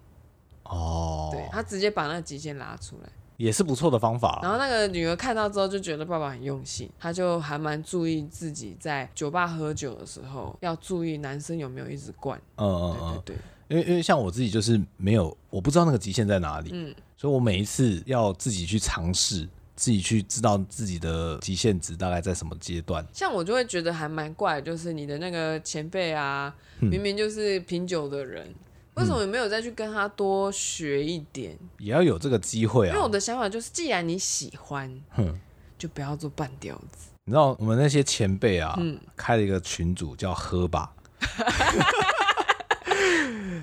[0.63, 3.09] 哦，对，他直接把那个极限拉出来。
[3.37, 4.39] 也是不错的方法。
[4.43, 12.37] 然后那个女儿看到之后就觉得爸爸很用心，她就还蛮注意自己在酒吧喝酒的时候要注意男生有没有一直灌。
[12.57, 13.37] 嗯嗯嗯，对对对。
[13.69, 23.05] 因为因为像我自己就是没有，我不知道那个极限在哪里，嗯，所以我每一次要自己去尝试，自己去知道自己的极限值大概在什么阶段。
[23.13, 28.53] 像我就会觉得还蛮怪，就是你的那个前辈啊，嗯、明明就是品酒的人。
[28.95, 31.57] 为什么没有再去跟他多学一点？
[31.77, 32.91] 也要有这个机会啊！
[32.91, 35.33] 因为我的想法就是，既然你喜欢，哼，
[35.77, 37.07] 就不要做半吊子。
[37.23, 40.91] 你知道我们那些前辈啊，嗯，开了一个群组叫“喝吧”，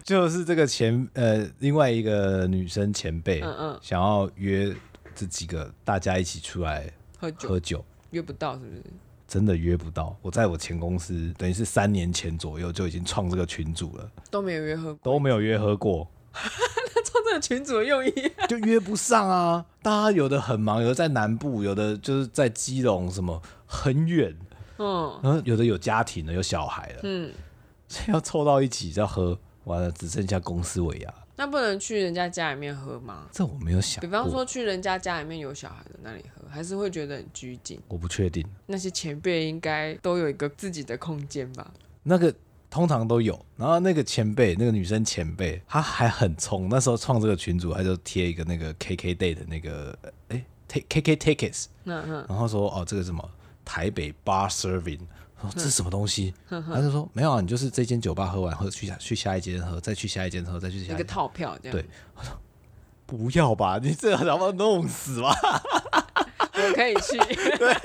[0.05, 4.75] 就是这个前呃另外一个女生前辈，嗯嗯，想要约
[5.15, 7.85] 这几个大家一起出来喝酒，喝酒。
[8.11, 8.83] 约不到是不是？
[9.27, 16.09] 真的约不到，我在我前公司，等于是三年前左右就已经创这个群组了，都没有约喝过，都没有约喝过。
[16.95, 18.13] 那创这个群组的用意，
[18.49, 19.67] 就约不上啊！
[19.83, 24.33] 大家有的很忙，有的在南部，有的就是在基隆，什么很远，
[24.79, 27.33] 嗯，然后有的有家庭的，有小孩的，嗯，
[27.89, 29.37] 所以要凑到一起要喝，
[29.67, 31.14] 完了只剩下公司尾牙。
[31.39, 33.29] 那不能去人家家里面喝吗？
[33.31, 34.01] 这我没有想。
[34.01, 37.79] 比方说去人家家里面有小孩的那里喝，还是会觉得很拘谨。
[37.89, 38.43] 我不确定。
[38.64, 41.71] 那些前辈应该都有一个自己的空间吧？
[42.03, 42.35] 那个
[42.71, 43.39] 通常都有。
[43.57, 46.71] 然后那个前辈，那个女生前辈，她还很冲。
[46.71, 49.99] 那时候创这个群组，她就贴一个那个 KK day 的那个，
[50.29, 51.67] 哎，KK tickets。
[51.85, 52.25] 嗯嗯。
[52.29, 53.31] 然后说哦，这个什么
[53.62, 55.01] 台北 bar serving。
[55.41, 56.32] 说这是什么东西？
[56.49, 61.76] 他就说没有啊，你就是这间酒吧喝完，喝去下去下一间喝，再去下一间喝，再去下一个套票这样。
[61.76, 61.84] 对，
[62.14, 62.32] 我 说
[63.07, 65.34] 不要吧，你这要把我弄死吧？
[66.59, 67.18] 我可以去。
[67.59, 67.76] 对，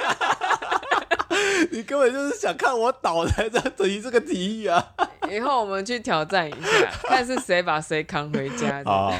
[1.71, 4.93] 你根本就是想看我倒在这提这个提议啊！
[5.29, 8.81] 以后我们去挑战一下，看是谁把谁扛回家。
[8.85, 9.11] 啊，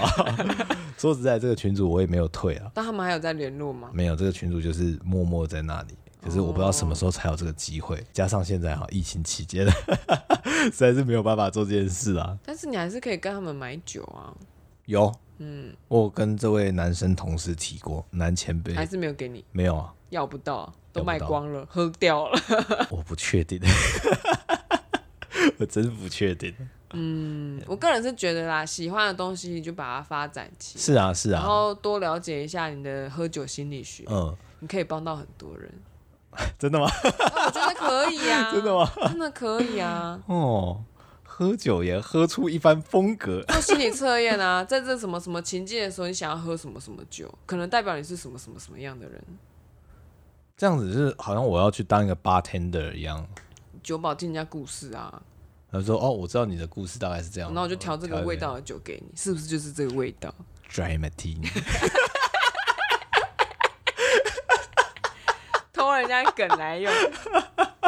[0.98, 2.72] 说实在，这个群主我也没有退啊。
[2.74, 3.90] 但他们还有在联络吗？
[3.94, 5.96] 没有，这个群主就是默默在那里。
[6.24, 9.66] 可是我不知道什么时候才有这个机会，加上现在哈疫情期间，
[10.66, 12.38] 实在是没有办法做这件事啊。
[12.46, 14.32] 但是你还是可以跟他们买酒啊。
[14.86, 22.40] 有，嗯，我跟这位男生同事提过，男前辈还是没有给你，没有啊，要不到，都卖光了，喝掉了。
[22.92, 23.60] 我不确定，
[25.58, 26.54] 我真不确定。
[26.94, 30.84] 嗯，我个人是觉得啦，喜欢的东西就把它发展起来。
[30.84, 35.72] 是啊，是啊，然后多了解一下你的喝酒心理学，嗯，你可以帮到很多人。
[36.58, 36.90] 真的吗？
[37.04, 38.52] 我觉得可以啊。
[38.54, 38.92] 真的吗？
[39.08, 40.20] 真的可以啊。
[40.28, 40.84] 哦，
[41.24, 43.44] 喝酒也喝出一番风格。
[43.44, 49.22] 做心理测验啊， 在这什么什么情境的时候，你想要喝什么什么酒，可能代表你是什么什么什么样的人。
[50.56, 53.26] 这样子是好像我要去当一个 bartender 一样。
[53.82, 55.22] 酒保听人家故事啊。
[55.72, 60.34] 他说：“哦，我知道你的故事大概是这样。”那我就调这个味道的酒给你，是不是就是这个味道
[60.70, 61.50] ？Dry Martini。
[66.02, 66.92] 人家梗来用，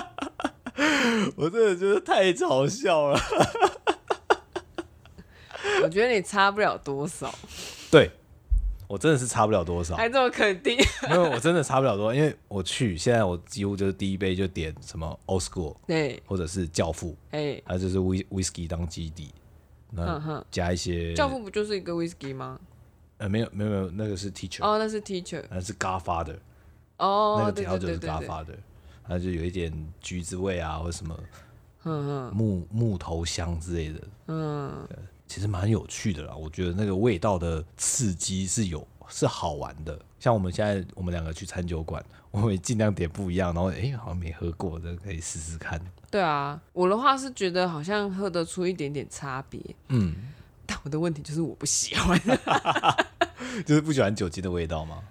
[1.35, 3.19] 我真的觉得太嘲笑了。
[5.83, 7.33] 我觉得你差不了多少。
[7.91, 8.11] 对，
[8.87, 10.77] 我真的是差不了多少，还这么肯定？
[11.09, 19.33] 因为我真的差不了多少，因为我去现在我几乎就是第一杯就点什么 Old School，对，或者是教父，哎，还就是 Whisky 当基底，
[19.91, 21.13] 那加一些。
[21.13, 22.59] 教父不就是一个 Whisky 吗？
[23.17, 26.37] 呃，没有没有没有，那个是 Teacher，哦，那是 Teacher，那是 Godfather，
[26.97, 28.57] 哦，那个调酒是 Godfather，
[29.07, 31.19] 它就有一点橘子味啊，或者什么，
[31.83, 34.87] 嗯嗯，木木头香之类的，嗯。
[35.25, 39.99] 其实蛮有趣的啦，我觉得那个味道的刺激是有是好玩的。
[40.19, 45.81] 像我们现在我们两个去餐酒馆，我会尽量点不一样，然后哎好像没喝过的可以试试看。
[46.11, 50.13] 对啊，我的话是觉得好像喝得出一点点差别，嗯，
[50.67, 52.19] 但我的问题就是我不喜欢，
[53.65, 55.01] 就是不喜欢酒精的味道吗？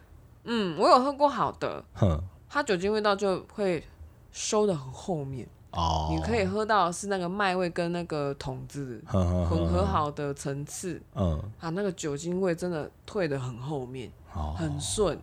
[0.45, 3.83] 嗯，我有喝过好的，哼，它酒精味道就会
[4.31, 5.49] 收的很后面。
[5.73, 15.19] 哦，你可以喝到是那个麦味跟那个桶子混合好的层次，嗯，啊，那个酒精味真的退的很后面，哦，很顺，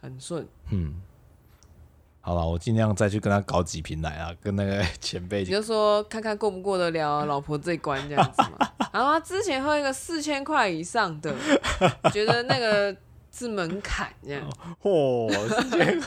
[0.00, 0.94] 很顺，嗯，
[2.20, 8.70] 好了，我尽量再去跟他搞几瓶来啊，跟那个 前辈，你就说看看过不过得了老婆这一关这样子嘛。
[8.92, 11.34] 然后他之前喝一个四千块以上的，
[12.12, 12.96] 觉得那个
[13.32, 14.52] 是门槛这样，
[14.82, 15.32] 嚯。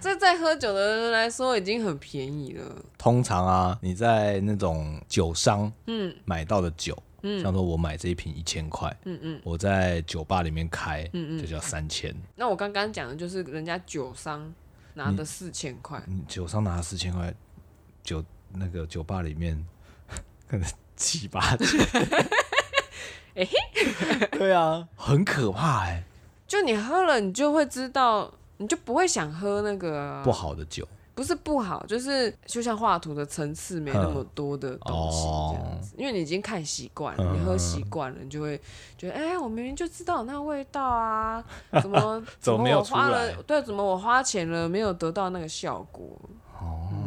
[0.00, 2.82] 这在喝酒的人来说已经很便宜了。
[2.98, 12.12] 通常啊，你在那种酒商嗯买到的酒，嗯，像说我买这一瓶一千块，嗯嗯，我在酒吧里面开，嗯嗯，就叫三千。
[12.34, 14.52] 那我刚刚讲的就是人家酒商
[14.94, 17.32] 拿的四千块，你酒商拿四千块，
[18.02, 19.64] 酒那个酒吧里面
[20.48, 21.68] 可能七八千。
[23.34, 26.02] 哎嘿， 对啊，很可怕哎。
[26.46, 28.30] 就你喝了，你就会知道。
[28.62, 38.60] 你就不会想喝那个、啊、不好的酒，不是不好，就是就像画图的层次没那么多的东西这样子，哦、因为你已经看习惯了，你喝习惯了，你就会
[38.98, 41.42] 觉得，哎、欸，我明明就知道那个味道啊，
[41.80, 46.06] 怎么 怎么我花了，对，怎么我花钱了没有得到那个效果？
[46.60, 46.99] 哦，嗯、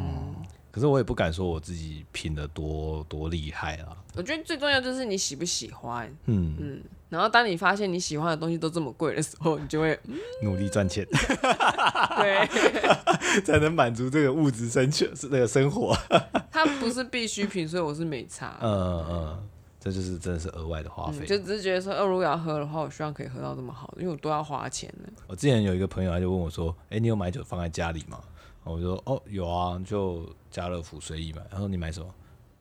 [0.74, 3.96] 可是我也不敢说我自己品的多多厉害啊。
[4.16, 6.82] 我觉得最重要就是你喜不喜欢，嗯嗯。
[7.10, 11.06] 然后当你发现你喜欢的东西都这么贵的时候，你就会、嗯、努力赚钱，
[12.18, 12.48] 对，
[13.46, 15.96] 才能满足这个物质生存是那个生活。
[16.52, 18.58] 它不是必需品，所以我是没差。
[18.60, 19.48] 嗯嗯，
[19.80, 21.28] 这就是真的是额外的花费、嗯。
[21.28, 25.10] 就只是觉得说，哦，如果要喝的话，我希望可以喝到这么好的，因为我都要花钱了。
[25.28, 28.20] 我之前有一个朋友，他就问我说：“哎，你有买酒放在家里吗？”
[28.64, 32.08] 我就说：“哦，有啊，就家乐福随意买。”他说：“你买什么？”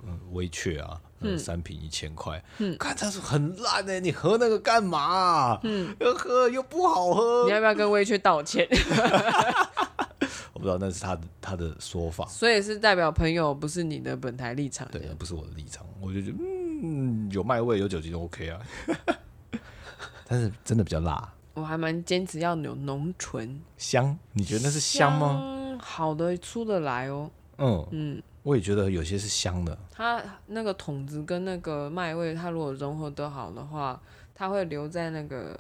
[0.05, 1.01] 嗯，威雀啊。
[1.25, 5.61] 嗯、三瓶一千块，嗯，看他是很烂哎，你喝那个干嘛、啊？
[5.63, 8.67] 嗯，又喝又不好喝，你要不要跟威雀道歉？
[10.53, 16.37] 我不知道那是他的他的说法，所以是代表朋友不是你的本台立场，对，不是我的立场，我就觉得
[16.83, 18.61] 嗯，有麦味有酒精都 OK 啊，
[20.27, 25.29] 但是真的比较辣，我还蛮坚持要有浓醇香，你觉得那是香吗？
[25.29, 28.23] 香好的出得来哦，嗯嗯。
[28.45, 34.01] 我也觉得有些是香的，它那个桶子跟那个麦味，它如果融合得好的话，
[34.35, 35.57] 它会留在那个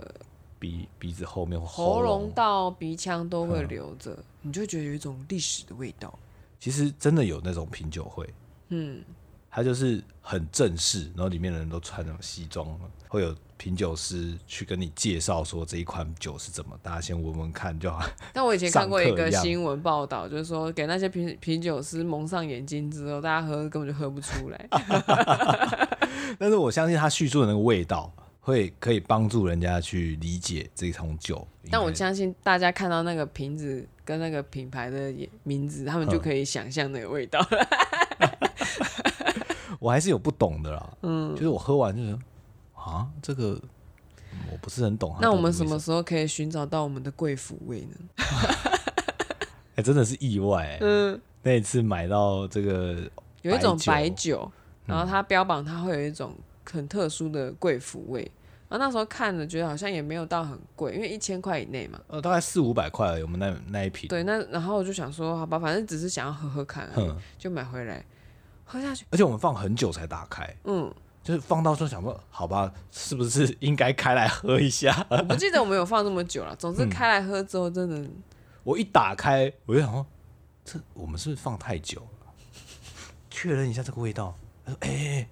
[0.58, 6.18] 鼻鼻子后面，喉咙到鼻腔都会留着，嗯、你就觉得有一种历史的味道。
[6.58, 8.28] 其实真的有那种品酒会，
[8.70, 9.00] 嗯，
[9.48, 12.66] 它就是很正式，然后里面的人都穿那种西装，
[13.08, 13.32] 会有。
[13.62, 18.04] 品酒师去跟你介绍说，这一款酒是怎么，大家先闻闻看就好。
[18.34, 24.68] 但我以前看过一个新闻报道，就是说给那些品品酒师蒙上眼睛之后，大家喝根本就喝不出来。
[26.40, 31.46] 但是我相信他叙述的那个味道，会可以帮助人家去理解这一桶酒。
[31.70, 37.68] 但我相信大家看到那个瓶子跟那个品牌的名字，他们就可以想象那个味道了。
[39.78, 42.18] 我还是有不懂的啦，嗯，就是我喝完就是。
[42.84, 43.60] 啊，这个
[44.50, 45.16] 我不是很懂。
[45.20, 47.96] 那我们什么时候可以寻找到我们的贵腐味呢？
[49.74, 50.76] 哎、欸，真的是意外。
[50.80, 53.10] 嗯，那一次买到这个
[53.42, 54.50] 有一种白酒，
[54.84, 58.30] 然后它标榜它会有一种很特殊的贵腐味。
[58.68, 62.00] 然后那时候看了，觉得好像也没有到很贵，因为一千块以内嘛。
[62.08, 63.22] 呃，大概四五百块而已。
[63.22, 64.08] 我们那那一瓶。
[64.08, 68.04] 对，那然后我就想说，好吧，反正只是想要喝喝看而已，嗯、就买回来
[68.64, 69.04] 喝下去。
[69.10, 70.56] 而且我们放很久才打开。
[70.64, 70.92] 嗯。
[71.22, 75.06] 就是放到说想说，好吧，是不是 应该开来喝一下？
[75.08, 76.56] 我不记得我们有放这么久了。
[76.56, 78.22] 总之开来喝之后，真的、嗯，
[78.64, 80.04] 我一打开我就想说，
[80.64, 82.32] 这我们是不是放太久了？
[83.30, 84.36] 确认一下这个味道。
[84.64, 85.28] 他说：“哎、欸，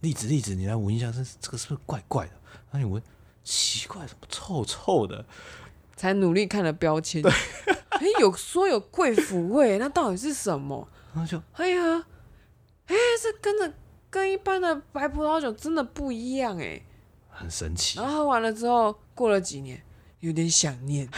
[0.00, 2.32] 栗子，栗子，你来闻一下，这这个是不是怪怪的？”
[2.72, 3.02] 那你闻，
[3.44, 5.24] 奇怪，怎么臭臭的？
[5.96, 7.32] 才努力看了标签，对，
[7.90, 10.86] 哎、欸，有说有贵腐味，那到底是什么？
[11.14, 12.04] 然后就，哎呀，
[12.86, 13.72] 哎、欸，这跟着。
[14.10, 16.80] 跟一般的白葡萄酒真的不一样哎，
[17.30, 17.98] 很神奇。
[17.98, 19.82] 然后喝完了之后，过了几年，
[20.20, 21.08] 有点想念。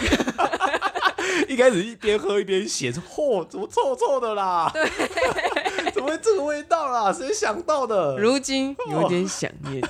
[1.48, 4.70] 一开始一边喝一边写，嚯，怎么臭臭的啦？
[4.74, 4.84] 对，
[5.92, 7.12] 怎么会这个味道啦？
[7.12, 8.18] 谁想到的？
[8.18, 9.82] 如今有点想念，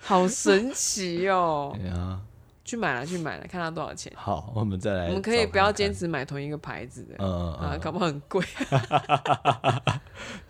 [0.00, 1.76] 好神奇哦！
[1.78, 2.18] 对啊，
[2.68, 4.12] 去买了，去买了，看它多少钱。
[4.14, 5.06] 好，我们再来。
[5.06, 8.44] 我们可以不要坚持买同一个牌子的，嗯啊，搞不好很贵。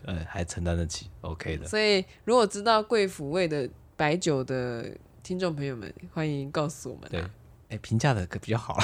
[0.03, 1.67] 嗯， 还承担得起，OK 的。
[1.67, 4.91] 所以，如果知道贵腐味的白酒的
[5.23, 7.09] 听众朋友们，欢迎告诉我们。
[7.09, 7.25] 对。
[7.69, 8.77] 哎，平价的可比较好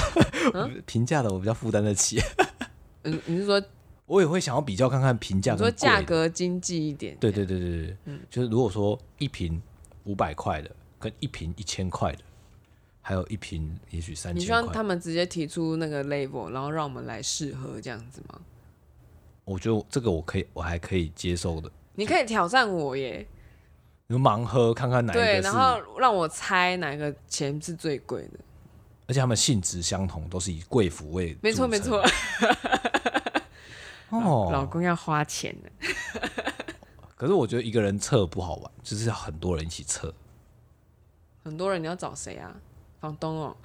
[0.53, 2.21] 了， 平价的我比较负担得起。
[3.03, 3.61] 嗯，你是说，
[4.05, 7.17] 我也会想要比较看看平价，说价格经济一点。
[7.19, 9.61] 对对对对对，嗯，就是如果说一瓶
[10.05, 12.19] 五百块的，跟一瓶一千块的，
[13.07, 18.41] 还有一瓶也许三千，你希望他们直接提出那个 label，然后让我们来试喝这样子吗？
[19.43, 21.71] 我觉得这个我可以，我还可以接受的。
[21.93, 23.27] 你可以挑战我耶，
[24.07, 28.39] 你盲喝看看哪一个，对，然后让我猜哪个钱是最贵的。
[29.05, 31.37] 而且他们性质相同，都是以贵腐味。
[31.43, 32.03] 没错没错。
[34.09, 35.69] 哦，老公要花钱的。
[37.15, 40.11] 可是我觉得一个人测不好玩，就是要很多人一起测。
[41.43, 42.51] 很多人你要找谁啊？
[43.05, 43.57] 房东哦。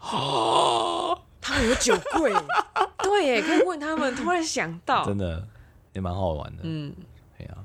[0.00, 2.32] 哦， 他们有酒柜。
[3.02, 4.14] 对耶，可以问他们。
[4.16, 5.46] 突然想到，真的
[5.92, 6.62] 也蛮好玩的。
[6.64, 6.94] 嗯，
[7.38, 7.58] 对啊。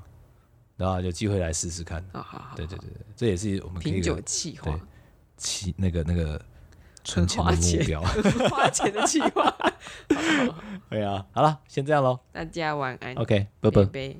[0.76, 2.04] 然后有机会来试试看。
[2.12, 2.56] 好好好。
[2.56, 4.78] 对对对对，这也是我们品酒计划。
[5.36, 6.40] 期那个那个。
[7.08, 8.02] 存钱的目标，
[8.50, 9.56] 花钱的计划。
[10.90, 12.18] 对啊，好了，先这样喽。
[12.32, 13.14] 大家晚安。
[13.14, 14.16] OK，拜拜。